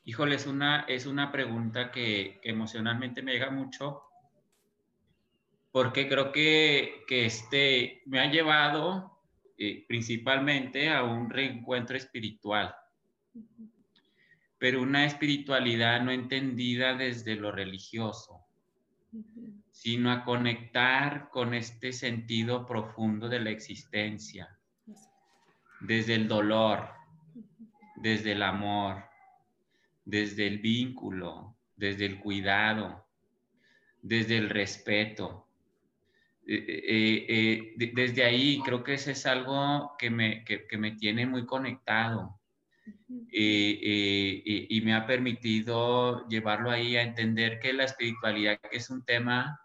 Híjole, 0.05 0.37
es 0.37 0.47
una, 0.47 0.87
es 0.89 1.05
una 1.05 1.31
pregunta 1.31 1.93
que, 1.93 2.41
emocionalmente 2.43 3.21
me 3.21 3.33
llega 3.33 3.51
mucho 3.51 4.05
porque 5.71 6.09
creo 6.09 6.33
que, 6.33 7.05
que 7.07 7.27
este, 7.27 8.01
me 8.07 8.21
ha 8.21 8.31
llevado 8.31 9.21
eh, 9.59 9.85
principalmente 9.87 10.89
a 10.89 11.03
un 11.03 11.29
reencuentro 11.29 11.95
espiritual, 11.95 12.75
pero 14.57 14.81
una 14.81 15.05
espiritualidad 15.05 16.01
no 16.01 16.11
entendida 16.11 16.95
desde 16.95 17.37
lo 17.37 17.53
religioso, 17.53 18.47
sino 19.73 20.11
a 20.11 20.25
conectar 20.25 21.29
con 21.29 21.53
este 21.53 21.93
sentido 21.93 22.65
profundo 22.65 23.29
de 23.29 23.41
la 23.41 23.51
existencia, 23.51 24.59
desde 25.83 26.15
el 26.15 26.29
dolor, 26.29 26.89
desde 27.97 28.33
el 28.33 28.43
amor, 28.43 29.05
desde 30.05 30.47
el 30.47 30.59
vínculo, 30.59 31.57
desde 31.77 32.07
el 32.07 32.19
cuidado, 32.21 33.05
desde 34.01 34.37
el 34.37 34.49
respeto. 34.49 35.47
Eh, 36.47 36.65
eh, 36.67 37.27
eh, 37.79 37.91
desde 37.95 38.25
ahí 38.25 38.61
creo 38.65 38.83
que 38.83 38.95
eso 38.95 39.11
es 39.11 39.27
algo 39.27 39.93
que 39.99 40.11
me, 40.11 40.45
me 40.79 40.93
tiene 40.93 41.27
muy 41.27 41.47
conectado 41.47 42.39
y 43.31 44.81
me 44.85 44.95
ha 44.95 45.07
permitido 45.07 46.27
llevarlo 46.29 46.71
ahí 46.71 46.97
a 46.97 47.03
entender 47.03 47.61
que 47.61 47.73
la 47.73 47.85
espiritualidad 47.85 48.59
es 48.73 48.91
un 48.91 49.05
tema 49.05 49.62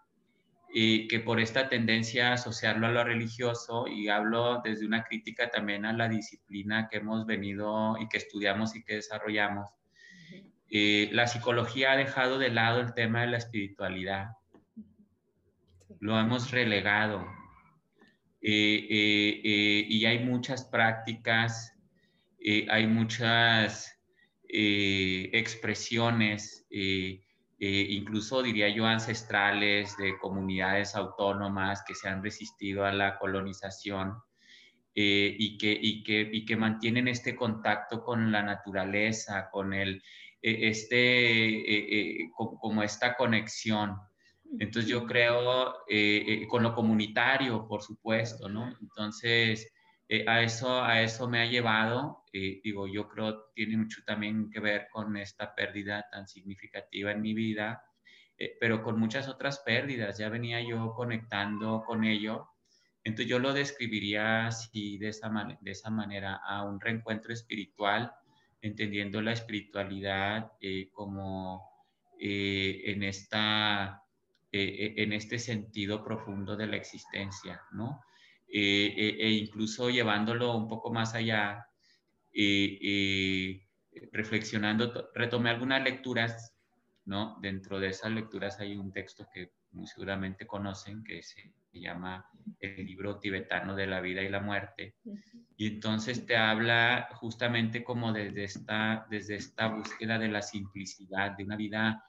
y 0.72 1.08
que 1.08 1.20
por 1.20 1.40
esta 1.40 1.68
tendencia 1.68 2.30
a 2.30 2.34
asociarlo 2.34 2.86
a 2.86 2.90
lo 2.90 3.04
religioso, 3.04 3.86
y 3.86 4.08
hablo 4.08 4.60
desde 4.62 4.86
una 4.86 5.04
crítica 5.04 5.50
también 5.50 5.86
a 5.86 5.92
la 5.92 6.08
disciplina 6.08 6.88
que 6.90 6.98
hemos 6.98 7.26
venido 7.26 7.96
y 7.98 8.08
que 8.08 8.18
estudiamos 8.18 8.76
y 8.76 8.82
que 8.82 8.96
desarrollamos, 8.96 9.70
eh, 10.70 11.08
la 11.12 11.26
psicología 11.26 11.92
ha 11.92 11.96
dejado 11.96 12.38
de 12.38 12.50
lado 12.50 12.80
el 12.80 12.92
tema 12.92 13.22
de 13.22 13.28
la 13.28 13.38
espiritualidad. 13.38 14.32
Lo 16.00 16.20
hemos 16.20 16.50
relegado. 16.50 17.26
Eh, 18.40 18.86
eh, 18.90 19.86
y 19.88 20.04
hay 20.04 20.24
muchas 20.24 20.64
prácticas, 20.64 21.74
hay 22.70 22.86
muchas 22.86 23.98
expresiones 24.48 26.66
eh, 26.70 27.22
incluso 27.58 28.42
diría 28.42 28.68
yo 28.68 28.86
ancestrales 28.86 29.96
de 29.96 30.16
comunidades 30.18 30.94
autónomas 30.94 31.82
que 31.86 31.94
se 31.94 32.08
han 32.08 32.22
resistido 32.22 32.84
a 32.84 32.92
la 32.92 33.18
colonización 33.18 34.14
eh, 35.00 35.36
y, 35.38 35.56
que, 35.58 35.78
y, 35.80 36.02
que, 36.02 36.28
y, 36.32 36.44
que, 36.44 36.56
mantienen 36.56 37.06
este 37.06 37.36
contacto 37.36 38.02
con 38.02 38.32
la 38.32 38.42
naturaleza, 38.42 39.48
con 39.48 39.72
el, 39.72 40.02
e, 40.42 40.68
este, 40.68 42.28
como 42.36 42.82
esta 42.82 43.14
conexión. 43.14 43.96
Entonces 44.58 44.90
yo 44.90 45.06
creo 45.06 45.74
eh, 45.88 46.46
con 46.48 46.64
lo 46.64 46.74
comunitario, 46.74 47.68
por 47.68 47.82
supuesto, 47.82 48.48
¿no? 48.48 48.74
Entonces, 48.80 49.72
eh, 50.10 50.24
a, 50.26 50.42
eso, 50.42 50.82
a 50.82 51.02
eso 51.02 51.28
me 51.28 51.42
ha 51.42 51.44
llevado, 51.44 52.24
eh, 52.32 52.62
digo, 52.64 52.86
yo 52.86 53.08
creo 53.08 53.50
tiene 53.54 53.76
mucho 53.76 54.02
también 54.06 54.50
que 54.50 54.58
ver 54.58 54.88
con 54.90 55.14
esta 55.18 55.54
pérdida 55.54 56.08
tan 56.10 56.26
significativa 56.26 57.12
en 57.12 57.20
mi 57.20 57.34
vida, 57.34 57.84
eh, 58.38 58.56
pero 58.58 58.82
con 58.82 58.98
muchas 58.98 59.28
otras 59.28 59.58
pérdidas, 59.58 60.16
ya 60.16 60.30
venía 60.30 60.62
yo 60.62 60.94
conectando 60.94 61.84
con 61.84 62.04
ello, 62.04 62.48
entonces 63.04 63.28
yo 63.28 63.38
lo 63.38 63.52
describiría 63.52 64.46
así, 64.46 64.96
de 64.96 65.08
esa, 65.08 65.30
de 65.60 65.70
esa 65.70 65.90
manera, 65.90 66.36
a 66.36 66.64
un 66.64 66.80
reencuentro 66.80 67.34
espiritual, 67.34 68.10
entendiendo 68.62 69.20
la 69.20 69.32
espiritualidad 69.32 70.52
como 70.92 71.86
en, 72.18 73.02
esta, 73.02 74.02
en 74.52 75.12
este 75.12 75.38
sentido 75.38 76.02
profundo 76.02 76.56
de 76.56 76.66
la 76.66 76.76
existencia, 76.76 77.62
¿no? 77.72 78.00
Eh, 78.50 78.94
eh, 78.96 79.16
e 79.20 79.30
incluso 79.32 79.90
llevándolo 79.90 80.56
un 80.56 80.68
poco 80.68 80.90
más 80.90 81.14
allá, 81.14 81.66
eh, 82.32 83.60
reflexionando, 84.12 85.10
retomé 85.14 85.50
algunas 85.50 85.82
lecturas, 85.82 86.56
¿no? 87.04 87.38
Dentro 87.42 87.78
de 87.78 87.88
esas 87.88 88.12
lecturas 88.12 88.58
hay 88.60 88.76
un 88.76 88.90
texto 88.90 89.26
que 89.32 89.52
muy 89.72 89.86
seguramente 89.86 90.46
conocen, 90.46 91.04
que 91.04 91.22
se 91.22 91.52
llama 91.72 92.26
el 92.58 92.86
libro 92.86 93.18
tibetano 93.18 93.76
de 93.76 93.86
la 93.86 94.00
vida 94.00 94.22
y 94.22 94.30
la 94.30 94.40
muerte. 94.40 94.96
Y 95.56 95.66
entonces 95.66 96.24
te 96.24 96.36
habla 96.36 97.08
justamente 97.16 97.84
como 97.84 98.12
desde 98.12 98.44
esta, 98.44 99.06
desde 99.10 99.36
esta 99.36 99.68
búsqueda 99.68 100.18
de 100.18 100.28
la 100.28 100.40
simplicidad, 100.40 101.36
de 101.36 101.44
una 101.44 101.56
vida 101.56 102.02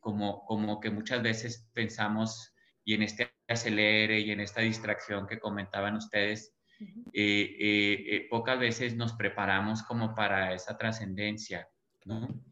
como, 0.00 0.44
como 0.44 0.80
que 0.80 0.90
muchas 0.90 1.22
veces 1.22 1.66
pensamos 1.72 2.55
y 2.86 2.94
en 2.94 3.02
este 3.02 3.32
acelere 3.48 4.20
y 4.20 4.30
en 4.30 4.40
esta 4.40 4.60
distracción 4.60 5.26
que 5.26 5.40
comentaban 5.40 5.96
ustedes, 5.96 6.54
eh, 6.80 6.86
eh, 7.12 8.04
eh, 8.08 8.26
pocas 8.30 8.58
veces 8.58 8.94
nos 8.94 9.12
preparamos 9.14 9.82
como 9.82 10.14
para 10.14 10.54
esa 10.54 10.78
trascendencia, 10.78 11.68
¿no? 12.04 12.42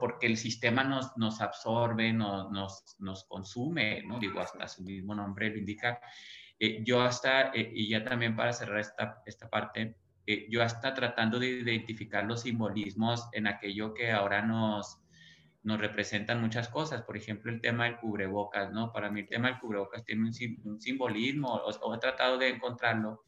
porque 0.00 0.26
el 0.26 0.36
sistema 0.36 0.82
nos, 0.82 1.16
nos 1.16 1.40
absorbe, 1.40 2.12
nos, 2.12 2.50
nos, 2.50 2.96
nos, 2.98 3.24
consume, 3.24 4.02
¿no? 4.02 4.18
Digo, 4.18 4.40
hasta 4.40 4.66
su 4.66 4.82
mismo 4.82 5.14
nombre 5.14 5.48
lo 5.48 5.58
indica. 5.58 6.00
yo 6.84 7.02
hasta, 7.02 7.52
y 7.54 7.88
ya 7.88 8.04
también 8.04 8.34
para 8.34 8.52
cerrar 8.52 8.80
esta, 8.80 9.22
esta 9.24 9.48
parte, 9.48 9.96
yo 10.48 10.60
hasta 10.60 10.92
tratando 10.92 11.38
de 11.38 11.46
identificar 11.48 12.24
los 12.24 12.42
simbolismos 12.42 13.28
en 13.32 13.46
aquello 13.46 13.94
que 13.94 14.10
ahora 14.10 14.42
nos, 14.42 15.01
nos 15.62 15.80
representan 15.80 16.40
muchas 16.40 16.68
cosas. 16.68 17.02
Por 17.02 17.16
ejemplo, 17.16 17.52
el 17.52 17.60
tema 17.60 17.84
del 17.84 17.98
cubrebocas, 17.98 18.72
¿no? 18.72 18.92
Para 18.92 19.10
mí 19.10 19.20
el 19.20 19.28
tema 19.28 19.48
del 19.48 19.58
cubrebocas 19.58 20.04
tiene 20.04 20.22
un, 20.24 20.80
simbolismo, 20.80 21.54
o, 21.54 21.94
he 21.94 21.98
tratado 21.98 22.38
de 22.38 22.48
encontrarlo, 22.48 23.24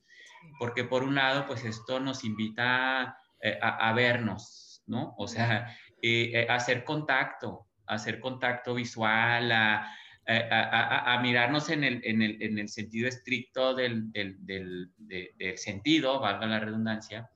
porque 0.59 0.85
por 0.85 1.05
un 1.05 1.15
lado, 1.15 1.47
pues 1.47 1.65
esto 1.65 2.01
nos 2.01 2.25
invita 2.25 3.17
eh, 3.41 3.59
a, 3.61 3.93
vernos, 3.93 4.83
¿no? 4.87 5.15
O 5.17 5.29
sea, 5.29 5.77
eh, 6.03 6.33
eh, 6.35 6.47
a 6.49 6.57
hacer 6.57 6.85
contacto, 6.85 7.67
a 7.87 7.95
hacer 7.95 8.21
contacto 8.21 8.75
visual, 8.75 9.53
a, 9.53 9.91
a, 10.27 11.21
mirarnos 11.23 11.69
en 11.69 11.85
el, 11.85 12.01
en, 12.05 12.23
el, 12.23 12.43
en 12.43 12.59
el, 12.59 12.69
sentido 12.69 13.09
estricto 13.09 13.75
del, 13.75 14.11
del, 14.11 14.37
del, 14.45 14.91
del 14.97 15.59
sentido, 15.59 16.19
valga 16.19 16.47
la 16.47 16.61
redundancia, 16.61 17.31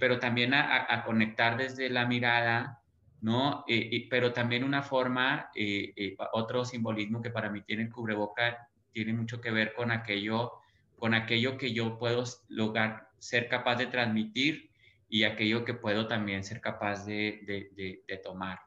pero 0.00 0.18
también 0.18 0.54
a, 0.54 1.02
conectar 1.04 1.56
desde 1.56 1.90
la 1.90 2.06
mirada 2.06 2.80
¿no? 3.20 3.64
Eh, 3.68 4.06
pero 4.10 4.32
también 4.32 4.64
una 4.64 4.82
forma, 4.82 5.50
eh, 5.54 5.92
eh, 5.96 6.16
otro 6.32 6.64
simbolismo 6.64 7.22
que 7.22 7.30
para 7.30 7.50
mí 7.50 7.62
tiene 7.62 7.84
el 7.84 7.92
cubreboca, 7.92 8.68
tiene 8.92 9.12
mucho 9.12 9.40
que 9.40 9.50
ver 9.50 9.74
con 9.74 9.90
aquello, 9.90 10.52
con 10.98 11.14
aquello 11.14 11.56
que 11.56 11.72
yo 11.72 11.98
puedo 11.98 12.24
lograr 12.48 13.08
ser 13.18 13.48
capaz 13.48 13.76
de 13.76 13.86
transmitir 13.86 14.70
y 15.08 15.24
aquello 15.24 15.64
que 15.64 15.74
puedo 15.74 16.06
también 16.06 16.44
ser 16.44 16.60
capaz 16.60 17.04
de, 17.06 17.40
de, 17.46 18.02
de, 18.06 18.16
tomar. 18.18 18.58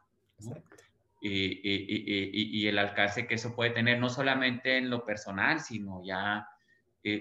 Y, 1.21 1.29
y, 1.29 2.61
y, 2.61 2.67
el 2.67 2.79
alcance 2.79 3.27
que 3.27 3.35
eso 3.35 3.55
puede 3.55 3.71
tener, 3.71 3.99
no 3.99 4.09
solamente 4.09 4.77
en 4.77 4.89
lo 4.89 5.05
personal, 5.05 5.59
sino 5.59 6.01
ya 6.03 6.47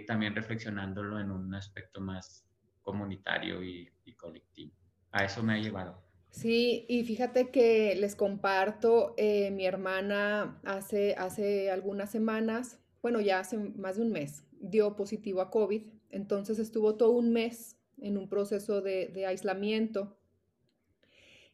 también 0.06 0.36
reflexionándolo 0.36 1.18
en 1.18 1.30
un 1.30 1.54
aspecto 1.54 2.00
más 2.00 2.46
comunitario 2.82 3.62
y 3.62 3.90
colectivo. 4.16 4.72
A 5.10 5.24
eso 5.24 5.42
me 5.42 5.54
ha 5.54 5.58
llevado. 5.58 6.07
Sí, 6.30 6.84
y 6.88 7.04
fíjate 7.04 7.50
que 7.50 7.94
les 7.96 8.14
comparto, 8.14 9.14
eh, 9.16 9.50
mi 9.50 9.66
hermana 9.66 10.60
hace, 10.64 11.14
hace 11.14 11.70
algunas 11.70 12.10
semanas, 12.10 12.78
bueno, 13.02 13.20
ya 13.20 13.40
hace 13.40 13.56
más 13.56 13.96
de 13.96 14.02
un 14.02 14.12
mes, 14.12 14.44
dio 14.60 14.94
positivo 14.94 15.40
a 15.40 15.50
COVID, 15.50 15.82
entonces 16.10 16.58
estuvo 16.58 16.96
todo 16.96 17.10
un 17.12 17.32
mes 17.32 17.76
en 18.00 18.18
un 18.18 18.28
proceso 18.28 18.80
de, 18.82 19.24
aislamiento. 19.26 20.16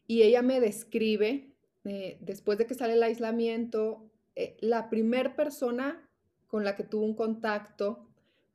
Y 0.07 0.21
ella 0.21 0.41
me 0.41 0.59
describe, 0.59 1.55
eh, 1.85 2.17
después 2.21 2.57
de 2.57 2.67
que 2.67 2.75
sale 2.75 2.93
el 2.93 3.03
aislamiento, 3.03 4.11
eh, 4.35 4.57
la 4.59 4.89
primer 4.89 5.35
persona 5.35 6.07
con 6.47 6.63
la 6.63 6.75
que 6.75 6.83
tuvo 6.83 7.05
un 7.05 7.15
contacto 7.15 8.07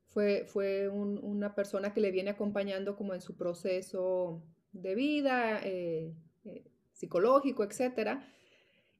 fue, 0.05 0.45
fue 0.45 0.87
una 0.89 1.55
persona 1.55 1.93
que 1.93 2.01
le 2.01 2.11
viene 2.11 2.29
acompañando 2.29 2.95
como 2.95 3.13
en 3.13 3.21
su 3.21 3.35
proceso 3.35 4.41
de 4.71 4.95
vida, 4.95 5.59
eh, 5.63 6.13
eh, 6.45 6.63
psicológico, 6.91 7.63
etcétera. 7.63 8.27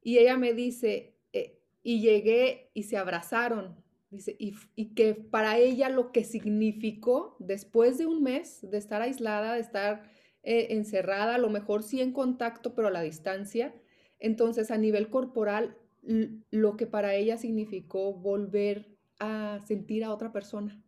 Y 0.01 0.17
ella 0.17 0.37
me 0.37 0.53
dice, 0.53 1.15
eh, 1.33 1.59
y 1.83 2.01
llegué 2.01 2.71
y 2.73 2.83
se 2.83 2.97
abrazaron, 2.97 3.75
dice, 4.09 4.35
y, 4.39 4.93
que 4.93 5.13
para 5.13 5.57
ella 5.57 5.89
lo 5.89 6.11
que 6.11 6.23
significó 6.23 7.35
después 7.39 7.97
de 7.97 8.07
un 8.07 8.23
mes 8.23 8.59
de 8.69 8.77
estar 8.77 9.01
aislada, 9.01 9.53
de 9.53 9.61
estar 9.61 10.03
encerrada, 10.43 11.35
a 11.35 11.37
lo 11.37 11.51
mejor 11.51 11.83
sí 11.83 12.01
en 12.01 12.13
contacto, 12.13 12.73
pero 12.73 12.87
a 12.87 12.91
la 12.91 13.03
distancia, 13.03 13.75
entonces 14.17 14.71
a 14.71 14.77
nivel 14.77 15.11
corporal, 15.11 15.77
lo 16.49 16.77
que 16.77 16.87
para 16.87 17.13
ella 17.13 17.37
significó 17.37 18.13
volver 18.13 18.97
a 19.19 19.61
sentir 19.67 20.03
a 20.03 20.11
otra 20.11 20.31
persona. 20.31 20.83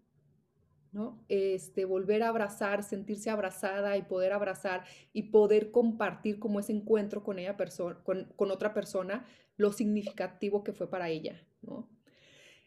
¿No? 0.93 1.23
Este, 1.27 1.85
volver 1.85 2.23
a 2.23 2.29
abrazar, 2.29 2.83
sentirse 2.83 3.29
abrazada 3.29 3.97
y 3.97 4.03
poder 4.03 4.31
abrazar 4.31 4.85
y 5.11 5.23
poder 5.23 5.71
compartir 5.71 6.39
como 6.39 6.59
ese 6.59 6.71
encuentro 6.71 7.23
con, 7.23 7.39
ella 7.39 7.57
con, 8.03 8.31
con 8.35 8.51
otra 8.51 8.73
persona, 8.73 9.25
lo 9.57 9.71
significativo 9.71 10.63
que 10.63 10.71
fue 10.71 10.89
para 10.89 11.09
ella, 11.09 11.45
¿no? 11.61 11.89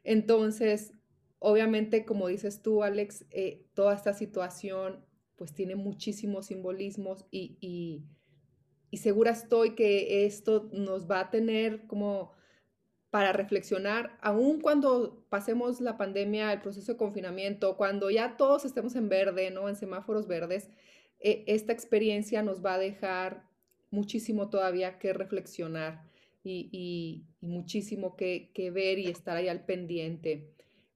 Entonces, 0.03 0.93
obviamente, 1.39 2.05
como 2.05 2.29
dices 2.29 2.63
tú, 2.63 2.83
Alex, 2.83 3.25
eh, 3.31 3.67
toda 3.75 3.95
esta 3.95 4.13
situación 4.13 5.05
pues 5.37 5.53
tiene 5.53 5.77
muchísimos 5.77 6.47
simbolismos 6.47 7.27
y, 7.31 7.59
y, 7.61 8.05
y 8.91 8.99
segura 8.99 9.33
estoy 9.33 9.75
que 9.75 10.25
esto 10.27 10.71
nos 10.73 11.11
va 11.11 11.21
a 11.21 11.31
tener 11.31 11.87
como 11.87 12.33
para 13.17 13.33
reflexionar, 13.33 14.19
aun 14.21 14.61
cuando 14.61 15.25
pasemos 15.31 15.81
la 15.81 15.97
pandemia, 15.97 16.53
el 16.53 16.61
proceso 16.61 16.93
de 16.93 16.99
confinamiento, 16.99 17.79
cuando 17.79 18.11
ya 18.11 18.37
todos 18.37 18.67
estemos 18.67 18.95
en 18.95 19.09
verde, 19.09 19.51
¿no? 19.51 19.71
En 19.71 19.75
semáforos 19.75 20.27
verdes, 20.27 20.69
eh, 21.21 21.43
esta 21.47 21.73
experiencia 21.73 22.43
nos 22.43 22.63
va 22.63 22.75
a 22.75 22.79
dejar 22.79 23.49
muchísimo 23.91 24.51
todavía 24.51 24.99
que 24.99 25.15
reflexionar 25.15 26.05
y, 26.45 27.25
muchísimo 27.41 28.17
que, 28.17 28.51
ver 28.71 28.99
y 28.99 29.07
estar 29.07 29.39
ahí 29.39 29.49
al 29.49 29.65
pendiente. 29.65 30.51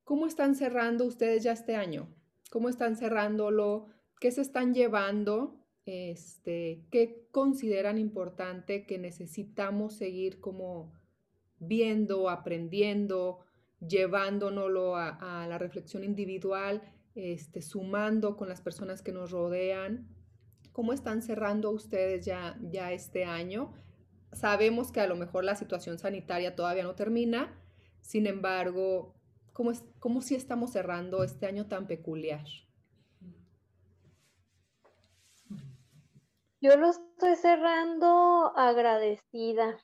¿Cómo 0.05 0.27
están 0.27 0.55
cerrando 0.55 1.07
ustedes 1.07 1.43
ya 1.43 1.53
este 1.53 1.75
año? 1.75 2.07
¿Cómo 2.51 2.69
están 2.69 2.97
cerrándolo? 2.99 3.87
¿Qué 4.21 4.31
se 4.31 4.43
están 4.43 4.75
llevando? 4.75 5.59
Este, 5.87 6.83
¿Qué 6.91 7.25
consideran 7.31 7.97
importante 7.97 8.85
que 8.85 8.99
necesitamos 8.99 9.95
seguir 9.95 10.39
como 10.39 11.00
viendo, 11.61 12.29
aprendiendo, 12.29 13.41
llevándonoslo 13.87 14.97
a, 14.97 15.47
la 15.49 15.59
reflexión 15.59 16.03
individual, 16.03 16.83
este, 17.15 17.63
sumando 17.63 18.37
con 18.37 18.49
las 18.49 18.61
personas 18.61 19.03
que 19.03 19.13
nos 19.13 19.31
rodean. 19.31 20.09
¿Cómo 20.73 20.93
están 20.93 21.23
cerrando 21.23 21.71
ustedes 21.71 22.25
ya, 22.25 22.59
ya 22.63 22.93
este 22.93 23.25
año? 23.25 23.75
Sabemos 24.33 24.91
que 24.91 25.01
a 25.01 25.07
lo 25.07 25.17
mejor 25.17 25.45
la 25.45 25.57
situación 25.57 25.99
sanitaria 25.99 26.57
todavía 26.57 26.85
no 26.85 26.95
termina, 26.95 27.57
sin 28.01 28.27
embargo, 28.27 29.15
¿cómo, 29.53 29.71
es, 29.71 29.85
cómo 29.99 30.23
sí 30.23 30.35
estamos 30.35 30.73
cerrando 30.73 31.23
este 31.25 31.47
año 31.47 31.67
tan 31.67 31.87
peculiar? 31.87 32.45
Yo 36.63 36.77
lo 36.77 36.91
estoy 36.91 37.37
cerrando 37.37 38.53
agradecida. 38.55 39.79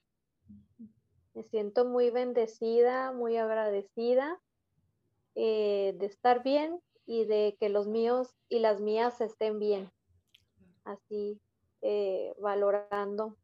Me 1.37 1.43
siento 1.43 1.85
muy 1.85 2.09
bendecida, 2.09 3.13
muy 3.13 3.37
agradecida 3.37 4.41
eh, 5.35 5.95
de 5.99 6.07
estar 6.07 6.43
bien 6.43 6.81
y 7.05 7.27
de 7.27 7.59
que 7.61 7.69
los 7.69 7.87
míos 7.87 8.35
y 8.49 8.61
las 8.61 8.81
mías 8.81 9.21
estén 9.21 9.59
bien. 9.59 9.93
Así, 10.85 11.39
eh, 11.83 12.35
valorando. 12.41 13.37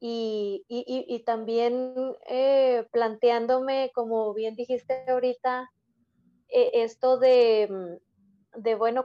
Y, 0.00 0.64
y, 0.68 1.22
también 1.24 1.94
eh, 2.28 2.86
planteándome, 2.92 3.90
como 3.94 4.32
bien 4.32 4.54
dijiste 4.54 5.04
ahorita, 5.10 5.70
esto 6.48 7.18
de, 7.18 7.68
mm, 7.68 8.60
de 8.62 8.74
bueno, 8.74 9.04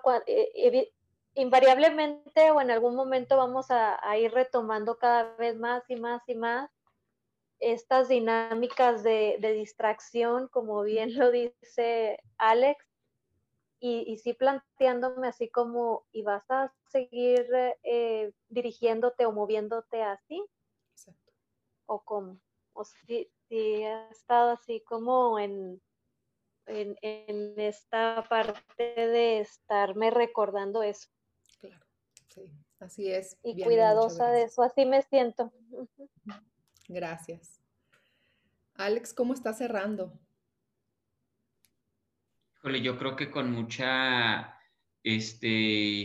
invariablemente 1.35 2.51
o 2.51 2.61
en 2.61 2.71
algún 2.71 2.95
momento 2.95 3.35
vamos 3.35 3.65
a, 3.69 3.99
ir 4.17 4.31
retomando 4.31 4.97
cada 4.97 5.35
vez 5.35 5.57
más 5.57 5.83
y 5.89 5.97
más 5.97 6.21
y 6.27 6.35
más 6.35 6.69
estas 7.63 8.09
dinámicas 8.09 9.03
de, 9.03 9.37
distracción, 9.55 10.47
como 10.49 10.81
bien 10.83 11.17
lo 11.17 11.31
dice 11.31 12.19
Alex, 12.37 12.85
y, 13.79 14.05
y, 14.07 14.17
sí 14.17 14.33
planteándome 14.33 15.27
así 15.27 15.49
como, 15.49 16.05
¿y 16.13 16.21
vas 16.21 16.49
a 16.49 16.73
seguir 16.89 17.45
eh, 17.83 18.31
dirigiéndote 18.47 19.25
o 19.25 19.33
moviéndote 19.33 20.01
así? 20.01 20.41
Exacto. 20.93 21.33
¿O 21.85 22.01
cómo? 22.01 22.39
O 22.71 22.85
si, 22.85 23.29
si 23.49 23.83
ha 23.83 24.09
estado 24.09 24.51
así 24.51 24.81
como 24.85 25.37
en, 25.37 25.81
en, 26.67 26.95
en 27.01 27.59
esta 27.59 28.25
parte 28.29 28.63
de 28.77 29.41
estarme 29.41 30.11
recordando 30.11 30.81
eso. 30.81 31.09
Sí, 32.29 32.51
así 32.79 33.11
es. 33.11 33.37
Y 33.43 33.61
cuidadosa 33.61 34.31
de 34.31 34.43
eso, 34.43 34.63
así 34.63 34.85
me 34.85 35.01
siento. 35.01 35.51
Gracias. 36.93 37.59
Alex, 38.75 39.13
¿cómo 39.13 39.33
está 39.33 39.51
cerrando? 39.53 40.19
Híjole, 42.57 42.81
yo 42.81 42.97
creo 42.97 43.15
que 43.15 43.29
con 43.31 43.51
mucha, 43.51 44.59
este, 45.03 46.03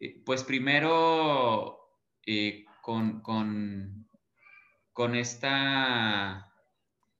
eh, 0.00 0.22
pues 0.24 0.44
primero 0.44 1.90
eh, 2.24 2.64
con, 2.82 3.20
con, 3.20 4.08
con, 4.92 5.14
esta 5.16 6.52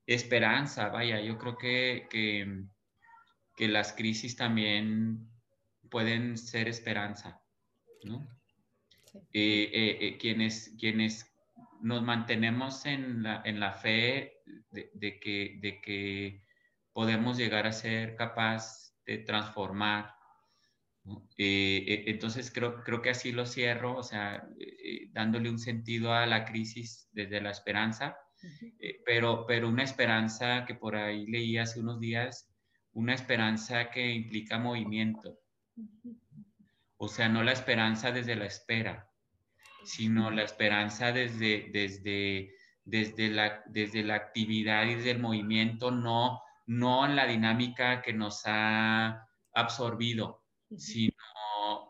esperanza, 0.06 0.88
vaya, 0.88 1.20
yo 1.20 1.36
creo 1.38 1.58
que, 1.58 2.06
que, 2.08 2.64
que 3.56 3.68
las 3.68 3.92
crisis 3.92 4.36
también 4.36 5.28
pueden 5.90 6.38
ser 6.38 6.68
esperanza. 6.68 7.42
¿no? 8.04 8.26
Eh, 9.32 9.70
eh, 9.72 9.98
eh, 10.00 10.18
quienes, 10.18 10.74
quienes 10.78 11.27
nos 11.82 12.02
mantenemos 12.02 12.86
en 12.86 13.22
la, 13.22 13.42
en 13.44 13.60
la 13.60 13.72
fe 13.72 14.42
de, 14.70 15.20
que, 15.20 15.58
de 15.60 15.80
que 15.80 16.42
podemos 16.92 17.36
llegar 17.36 17.66
a 17.66 17.72
ser 17.72 18.16
capaz 18.16 18.94
de 19.06 19.18
transformar. 19.18 20.14
entonces 21.36 22.50
creo, 22.50 22.82
creo 22.84 23.00
que 23.00 23.10
así 23.10 23.32
lo 23.32 23.46
cierro, 23.46 23.96
o 23.96 24.02
sea, 24.02 24.46
dándole 25.12 25.50
un 25.50 25.58
sentido 25.58 26.12
a 26.12 26.26
la 26.26 26.44
crisis 26.44 27.08
desde 27.12 27.40
la 27.40 27.50
esperanza, 27.50 28.16
pero, 29.04 29.46
pero 29.46 29.68
una 29.68 29.84
esperanza 29.84 30.64
que 30.66 30.74
por 30.74 30.96
ahí 30.96 31.26
leí 31.26 31.58
hace 31.58 31.80
unos 31.80 32.00
días, 32.00 32.48
una 32.92 33.14
esperanza 33.14 33.90
que 33.90 34.10
implica 34.10 34.58
movimiento. 34.58 35.38
O 36.96 37.08
sea, 37.08 37.28
no 37.28 37.42
la 37.44 37.52
esperanza 37.52 38.10
desde 38.10 38.34
la 38.34 38.46
espera, 38.46 39.07
sino 39.88 40.30
la 40.30 40.42
esperanza 40.42 41.12
desde, 41.12 41.70
desde, 41.72 42.54
desde, 42.84 43.30
la, 43.30 43.62
desde 43.66 44.02
la 44.02 44.16
actividad 44.16 44.84
y 44.84 44.96
desde 44.96 45.12
el 45.12 45.18
movimiento, 45.18 45.90
no, 45.90 46.42
no 46.66 47.06
en 47.06 47.16
la 47.16 47.26
dinámica 47.26 48.02
que 48.02 48.12
nos 48.12 48.42
ha 48.44 49.26
absorbido, 49.54 50.44
sino, 50.76 51.14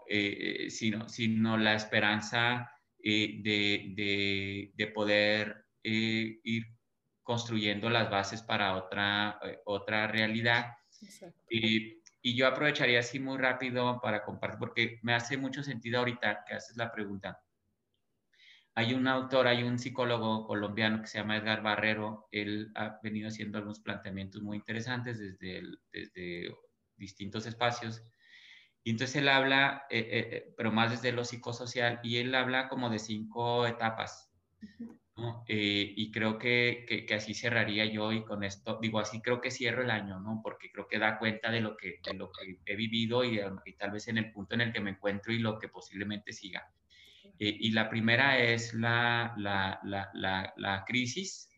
eh, 0.09 0.71
sino, 0.71 1.09
sino 1.09 1.57
la 1.57 1.75
esperanza 1.75 2.71
eh, 3.03 3.41
de, 3.43 4.73
de, 4.77 4.87
poder 4.89 5.67
eh, 5.83 6.39
ir 6.45 6.67
construyendo 7.25 7.91
las 7.91 8.09
bases 8.11 8.43
para 8.43 8.77
otra, 8.77 9.41
otra 9.65 10.07
realidad. 10.07 10.77
Y 11.51 12.37
yo 12.37 12.47
aprovecharía 12.47 13.01
así 13.01 13.19
muy 13.19 13.39
rápido 13.39 14.01
para 14.01 14.25
compartir, 14.25 14.59
porque 14.61 14.99
me 15.03 15.15
hace 15.15 15.37
mucho 15.37 15.65
sentido 15.65 15.99
ahorita 15.99 16.45
que 16.47 16.55
haces 16.55 16.77
la 16.77 16.93
pregunta. 16.93 17.41
Hay 18.79 18.95
un 18.95 19.09
autor, 19.09 19.49
hay 19.49 19.65
un 19.65 19.77
psicólogo 19.77 20.47
colombiano 20.47 21.01
que 21.01 21.09
se 21.09 21.19
llama 21.19 21.37
Edgar 21.37 21.65
Barrero. 21.65 22.29
Él 22.31 22.71
ha 22.77 23.01
venido 23.03 23.27
haciendo 23.27 23.59
algunos 23.59 23.81
planteamientos 23.81 24.41
muy 24.41 24.57
interesantes 24.57 25.19
desde, 25.19 25.63
desde 25.93 26.55
distintos 26.97 27.45
espacios. 27.47 28.05
Y 28.85 28.91
entonces 28.91 29.17
él 29.17 29.31
habla, 29.31 29.83
eh, 29.91 29.99
eh, 29.99 30.29
eh, 30.31 30.55
pero 30.57 30.71
más 30.71 30.93
desde 30.93 31.11
lo 31.11 31.25
psicosocial, 31.25 31.99
y 32.05 32.19
él 32.19 32.33
habla 32.37 32.69
como 32.69 32.89
de 32.89 33.01
cinco 33.01 33.67
etapas. 33.67 34.31
Eh, 35.49 35.95
y 35.97 36.13
creo 36.13 36.39
que, 36.39 37.05
que, 37.05 37.13
así 37.17 37.35
cerraría 37.35 37.85
yo 37.87 38.13
y 38.13 38.25
con 38.25 38.45
esto, 38.45 38.79
digo, 38.81 39.01
así 39.01 39.21
creo 39.21 39.41
que 39.41 39.51
cierro 39.51 39.83
el 39.83 39.91
año, 39.91 40.21
¿no? 40.21 40.41
Porque 40.41 40.71
creo 40.71 40.87
que 40.87 41.01
da 41.01 41.19
cuenta 41.19 41.51
de 41.51 41.61
lo 41.61 41.77
que, 41.77 41.99
de 42.05 42.15
lo 42.15 42.31
que 42.31 42.61
he 42.65 42.77
vivido 42.77 43.25
y, 43.25 43.41
y, 43.65 43.73
tal 43.73 43.91
vez 43.91 44.07
en 44.07 44.19
el 44.19 44.31
punto 44.31 44.55
en 44.55 44.61
el 44.61 44.73
que 44.73 44.81
me 44.81 44.91
encuentro 44.91 45.33
y 45.33 45.41
lo 45.41 45.59
que 45.59 45.67
posiblemente 45.67 46.33
siga. 46.33 46.73
Eh, 47.39 47.57
y 47.61 47.71
la 47.71 47.89
primera 47.89 48.39
es 48.39 48.75
la, 48.75 49.35
la, 49.37 49.81
la, 49.85 50.53
la 50.57 50.85
crisis, 50.85 51.49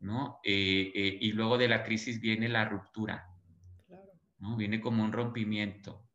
¿no? 0.00 0.40
Eh, 0.44 1.18
y 1.20 1.32
luego 1.32 1.56
de 1.56 1.68
la 1.68 1.82
crisis 1.82 2.20
viene 2.20 2.48
la 2.48 2.66
ruptura, 2.66 3.26
¿no? 4.38 4.56
Viene 4.56 4.80
como 4.80 5.02
un 5.02 5.12
rompimiento. 5.12 6.06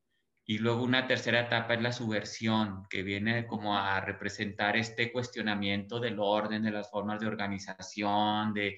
Y 0.48 0.60
luego 0.60 0.84
una 0.84 1.08
tercera 1.08 1.42
etapa 1.42 1.74
es 1.74 1.82
la 1.82 1.92
subversión, 1.92 2.86
que 2.88 3.02
viene 3.02 3.48
como 3.48 3.76
a 3.78 4.00
representar 4.00 4.78
este 4.78 5.12
cuestionamiento 5.12 6.00
del 6.00 6.20
orden, 6.20 6.62
de 6.62 6.72
las 6.72 6.92
formas 6.92 7.20
de 7.20 7.26
organización, 7.26 8.54
de 8.54 8.68
eh, 8.68 8.78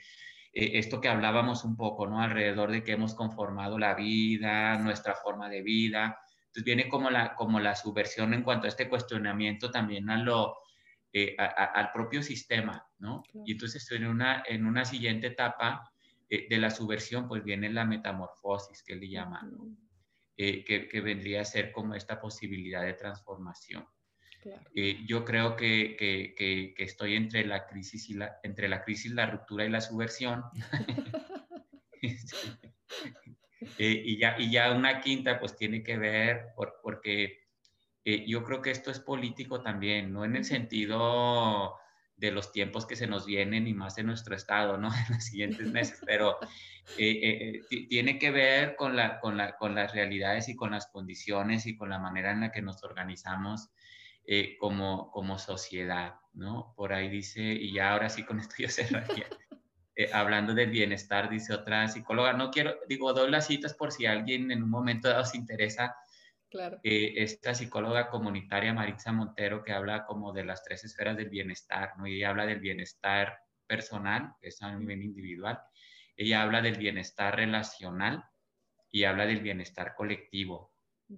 esto 0.54 1.02
que 1.02 1.10
hablábamos 1.10 1.66
un 1.66 1.76
poco, 1.76 2.08
¿no? 2.08 2.22
Alrededor 2.22 2.72
de 2.72 2.86
que 2.86 2.94
hemos 2.94 3.16
conformado 3.16 3.78
la 3.78 3.96
vida, 3.96 4.78
nuestra 4.78 5.16
forma 5.16 5.50
de 5.50 5.62
vida. 5.62 6.18
Entonces 6.58 6.76
viene 6.76 6.90
como 6.90 7.12
la, 7.12 7.36
como 7.36 7.60
la 7.60 7.76
subversión 7.76 8.34
en 8.34 8.42
cuanto 8.42 8.66
a 8.66 8.70
este 8.70 8.90
cuestionamiento 8.90 9.70
también 9.70 10.10
a 10.10 10.18
lo, 10.18 10.58
eh, 11.14 11.36
al 11.38 11.92
propio 11.92 12.24
sistema, 12.24 12.84
¿no? 12.98 13.22
Y 13.46 13.52
entonces 13.52 13.92
en 13.92 14.08
una, 14.08 14.44
en 14.48 14.66
una 14.66 14.84
siguiente 14.84 15.28
etapa 15.28 15.94
eh, 16.28 16.48
de 16.50 16.58
la 16.58 16.72
subversión, 16.72 17.28
pues 17.28 17.44
viene 17.44 17.70
la 17.70 17.86
metamorfosis, 17.86 18.82
que 18.82 18.96
le 18.96 19.08
llaman, 19.08 19.52
¿no? 19.52 19.78
Eh, 20.36 20.66
que, 20.66 21.00
vendría 21.00 21.42
a 21.42 21.46
ser 21.46 21.72
como 21.72 21.94
esta 21.94 22.20
posibilidad 22.20 22.82
de 22.82 22.94
transformación. 22.94 23.86
Eh, 24.74 25.06
yo 25.06 25.24
creo 25.26 25.56
que, 25.56 25.96
que, 25.96 26.74
estoy 26.84 27.16
entre 27.16 27.46
la 27.46 27.68
crisis 27.68 28.10
y 28.10 28.16
la, 28.16 28.40
entre 28.42 28.68
la 28.68 28.82
crisis, 28.84 29.12
la 29.12 29.28
ruptura 29.28 29.64
y 29.64 29.70
la 29.70 29.82
subversión. 29.82 30.44
Eh, 33.78 34.02
y, 34.06 34.18
ya, 34.18 34.36
y 34.38 34.52
ya 34.52 34.72
una 34.72 35.02
quinta 35.02 35.40
pues 35.40 35.56
tiene 35.56 35.84
que 35.84 35.98
ver 35.98 36.48
por, 36.56 36.80
porque 36.84 37.46
yo 38.26 38.44
creo 38.44 38.62
que 38.62 38.72
esto 38.72 38.90
es 38.90 39.00
político 39.00 39.62
también, 39.62 40.14
no 40.14 40.24
en 40.24 40.38
el 40.38 40.46
sentido 40.46 41.78
de 42.18 42.32
los 42.32 42.52
tiempos 42.52 42.86
que 42.86 42.96
se 42.96 43.08
nos 43.08 43.26
vienen 43.26 43.68
y 43.68 43.74
más 43.74 43.98
en 43.98 44.08
nuestro 44.08 44.36
estado, 44.36 44.78
¿no? 44.78 44.90
En 45.08 45.16
los 45.16 45.24
siguientes 45.24 45.72
meses, 45.72 46.02
pero 46.06 46.38
eh, 46.98 47.12
eh, 47.12 47.62
eh, 47.70 47.88
tiene 47.88 48.18
que 48.18 48.32
ver 48.32 48.76
con, 48.76 48.96
la, 48.96 49.20
con, 49.20 49.38
la, 49.38 49.56
con, 49.56 49.76
las 49.76 49.94
realidades 49.94 50.50
y 50.50 50.56
con 50.56 50.72
las 50.72 50.88
condiciones 50.88 51.68
y 51.68 51.78
con 51.78 51.90
la 51.90 52.00
manera 52.00 52.32
en 52.32 52.42
la 52.42 52.52
que 52.52 52.62
nos 52.62 52.84
organizamos 52.84 53.70
como, 54.60 55.10
como 55.12 55.40
sociedad, 55.40 56.16
¿no? 56.34 56.74
Por 56.76 56.92
ahí 56.92 57.08
dice, 57.08 57.42
y 57.42 57.72
ya 57.72 57.94
ahora 57.94 58.10
sí 58.10 58.24
con 58.24 58.42
esto 58.42 58.56
yo 58.58 58.68
cerraría, 58.68 59.26
hablando 60.14 60.54
del 60.54 60.70
bienestar, 60.70 61.30
dice 61.30 61.54
otra 61.54 61.88
psicóloga, 61.88 62.34
no 62.34 62.52
quiero, 62.52 62.76
digo, 62.88 63.14
doy 63.14 63.32
las 63.32 63.48
citas 63.48 63.74
por 63.74 63.92
si 63.92 64.06
alguien 64.06 64.52
en 64.52 64.64
un 64.64 64.70
momento 64.70 65.10
dado 65.10 65.26
se 65.26 65.38
interesa, 65.38 65.96
Claro. 66.50 66.80
esta 66.84 67.54
psicóloga 67.54 68.10
comunitaria 68.10 68.74
Maritza 68.74 69.12
Montero 69.12 69.64
que 69.64 69.74
habla 69.74 70.06
como 70.06 70.32
de 70.32 70.46
las 70.46 70.64
tres 70.64 70.84
esferas 70.86 71.18
del 71.18 71.30
bienestar, 71.30 71.98
¿no? 71.98 72.08
Y 72.08 72.24
habla 72.24 72.46
del 72.46 72.60
bienestar 72.62 73.38
personal, 73.68 74.34
que 74.40 74.48
es 74.48 74.62
a 74.62 74.74
nivel 74.74 75.02
individual. 75.04 75.60
Ella 76.16 76.42
habla 76.44 76.62
del 76.62 76.78
bienestar 76.78 77.36
relacional 77.36 78.24
y 78.90 79.04
habla 79.04 79.26
del 79.26 79.42
bienestar 79.42 79.94
colectivo. 79.94 80.74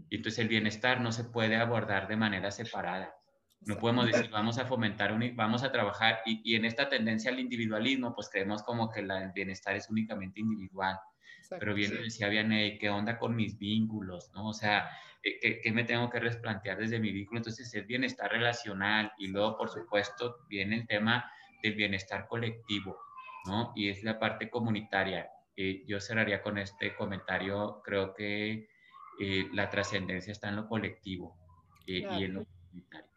Y 0.09 0.15
entonces 0.17 0.39
el 0.39 0.47
bienestar 0.47 0.99
no 0.99 1.11
se 1.11 1.25
puede 1.25 1.55
abordar 1.57 2.07
de 2.07 2.17
manera 2.17 2.49
separada. 2.51 3.13
No 3.65 3.77
podemos 3.77 4.05
decir, 4.05 4.29
vamos 4.29 4.57
a 4.57 4.65
fomentar, 4.65 5.11
un, 5.11 5.35
vamos 5.35 5.63
a 5.63 5.71
trabajar, 5.71 6.19
y, 6.25 6.41
y, 6.43 6.55
en 6.55 6.65
esta 6.65 6.87
tendencia 6.87 7.29
al 7.29 7.39
individualismo, 7.39 8.15
pues 8.15 8.29
creemos 8.29 8.63
como 8.63 8.89
que 8.89 9.01
la, 9.01 9.23
el 9.23 9.31
bienestar 9.31 9.75
es 9.75 9.89
únicamente 9.89 10.39
individual. 10.39 10.97
Pero 11.49 11.73
bien 11.73 11.91
decía 11.91 12.29
Vianney, 12.29 12.77
¿qué 12.77 12.89
onda 12.89 13.17
con 13.17 13.35
mis 13.35 13.57
vínculos? 13.57 14.31
¿no? 14.33 14.49
O 14.49 14.53
sea, 14.53 14.89
¿qué, 15.21 15.59
¿qué, 15.63 15.71
me 15.71 15.83
tengo 15.83 16.09
que 16.09 16.19
replantear 16.19 16.77
desde 16.77 16.99
mi 16.99 17.11
vínculo? 17.11 17.39
Entonces, 17.39 17.73
es 17.73 17.87
bienestar 17.87 18.31
relacional 18.31 19.11
y 19.17 19.27
luego, 19.27 19.57
por 19.57 19.69
supuesto, 19.69 20.45
viene 20.47 20.75
el 20.75 20.87
tema 20.87 21.31
del 21.63 21.75
bienestar 21.75 22.27
colectivo, 22.27 22.97
¿no? 23.45 23.73
Y 23.75 23.89
es 23.89 24.03
la 24.03 24.19
parte 24.19 24.49
comunitaria. 24.49 25.29
Eh, 25.55 25.83
yo 25.87 25.99
cerraría 25.99 26.41
con 26.41 26.57
este 26.57 26.95
comentario, 26.95 27.81
creo 27.83 28.13
que 28.13 28.69
eh, 29.19 29.47
la 29.53 29.69
trascendencia 29.69 30.31
está 30.31 30.49
en 30.49 30.57
lo 30.57 30.67
colectivo 30.67 31.37
eh, 31.85 32.07
y 32.17 32.23
en 32.23 32.33
lo 32.35 32.45
comunitario. 32.45 33.08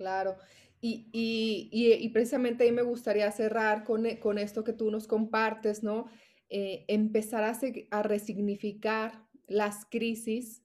Claro. 0.00 0.38
Y, 0.80 1.10
y, 1.12 1.68
y, 1.72 2.08
precisamente 2.08 2.64
ahí 2.64 2.72
me 2.72 2.80
gustaría 2.80 3.30
cerrar 3.32 3.84
con, 3.84 4.06
con, 4.16 4.38
esto 4.38 4.64
que 4.64 4.72
tú 4.72 4.90
nos 4.90 5.06
compartes, 5.06 5.82
¿no? 5.82 6.06
empezar 6.48 7.44
a, 7.44 7.52
a, 7.90 8.02
resignificar 8.02 9.28
las 9.46 9.84
crisis 9.84 10.64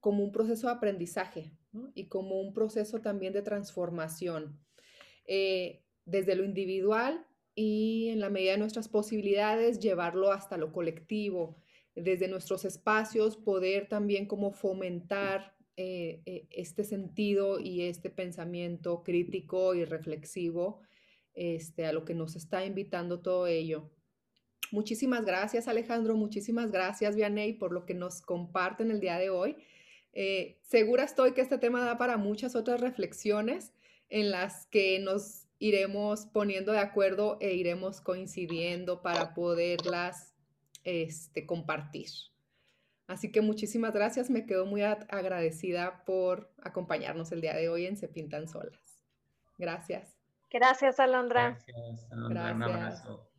como 0.00 0.22
un 0.22 0.30
proceso 0.30 0.66
de 0.66 0.74
aprendizaje 0.74 1.56
y 1.94 2.08
como 2.08 2.38
un 2.38 2.52
proceso 2.52 3.00
también 3.00 3.32
de 3.32 3.40
transformación. 3.40 4.60
desde 6.04 6.34
lo 6.34 6.44
individual 6.44 7.26
y 7.54 8.10
en 8.10 8.20
la 8.20 8.28
medida 8.28 8.52
de 8.52 8.58
nuestras 8.58 8.88
posibilidades 8.88 9.80
llevarlo 9.80 10.32
hasta 10.32 10.58
lo 10.58 10.70
colectivo, 10.70 11.56
desde 11.94 12.28
nuestros 12.28 12.66
espacios 12.66 13.38
poder 13.38 13.88
también 13.88 14.26
como 14.26 14.52
fomentar 14.52 15.54
eh, 15.76 16.20
eh, 16.26 16.46
este 16.50 16.84
sentido 16.84 17.58
y 17.60 17.82
este 17.82 18.10
pensamiento 18.10 19.02
crítico 19.02 19.74
y 19.74 19.84
reflexivo 19.84 20.80
este, 21.34 21.86
a 21.86 21.92
lo 21.92 22.04
que 22.04 22.14
nos 22.14 22.36
está 22.36 22.64
invitando 22.64 23.20
todo 23.20 23.46
ello. 23.46 23.90
Muchísimas 24.72 25.24
gracias 25.24 25.68
Alejandro, 25.68 26.14
muchísimas 26.14 26.70
gracias 26.70 27.16
Vianey 27.16 27.54
por 27.54 27.72
lo 27.72 27.86
que 27.86 27.94
nos 27.94 28.20
comparten 28.20 28.90
el 28.90 29.00
día 29.00 29.18
de 29.18 29.30
hoy. 29.30 29.56
Eh, 30.12 30.58
segura 30.62 31.04
estoy 31.04 31.32
que 31.32 31.40
este 31.40 31.58
tema 31.58 31.84
da 31.84 31.98
para 31.98 32.16
muchas 32.16 32.54
otras 32.54 32.80
reflexiones 32.80 33.72
en 34.08 34.30
las 34.30 34.66
que 34.66 34.98
nos 34.98 35.46
iremos 35.58 36.26
poniendo 36.26 36.72
de 36.72 36.78
acuerdo 36.78 37.36
e 37.40 37.54
iremos 37.54 38.00
coincidiendo 38.00 39.02
para 39.02 39.34
poderlas 39.34 40.34
este, 40.84 41.46
compartir. 41.46 42.10
Así 43.10 43.32
que 43.32 43.40
muchísimas 43.40 43.92
gracias, 43.92 44.30
me 44.30 44.46
quedo 44.46 44.66
muy 44.66 44.82
agradecida 44.82 46.04
por 46.04 46.48
acompañarnos 46.62 47.32
el 47.32 47.40
día 47.40 47.56
de 47.56 47.68
hoy 47.68 47.86
en 47.86 47.96
Se 47.96 48.06
Pintan 48.06 48.46
Solas. 48.46 49.02
Gracias. 49.58 50.16
Gracias, 50.48 51.00
Alondra. 51.00 51.58
Gracias, 51.66 52.12
Alondra. 52.12 52.54
Un 52.54 52.62
abrazo. 52.62 53.29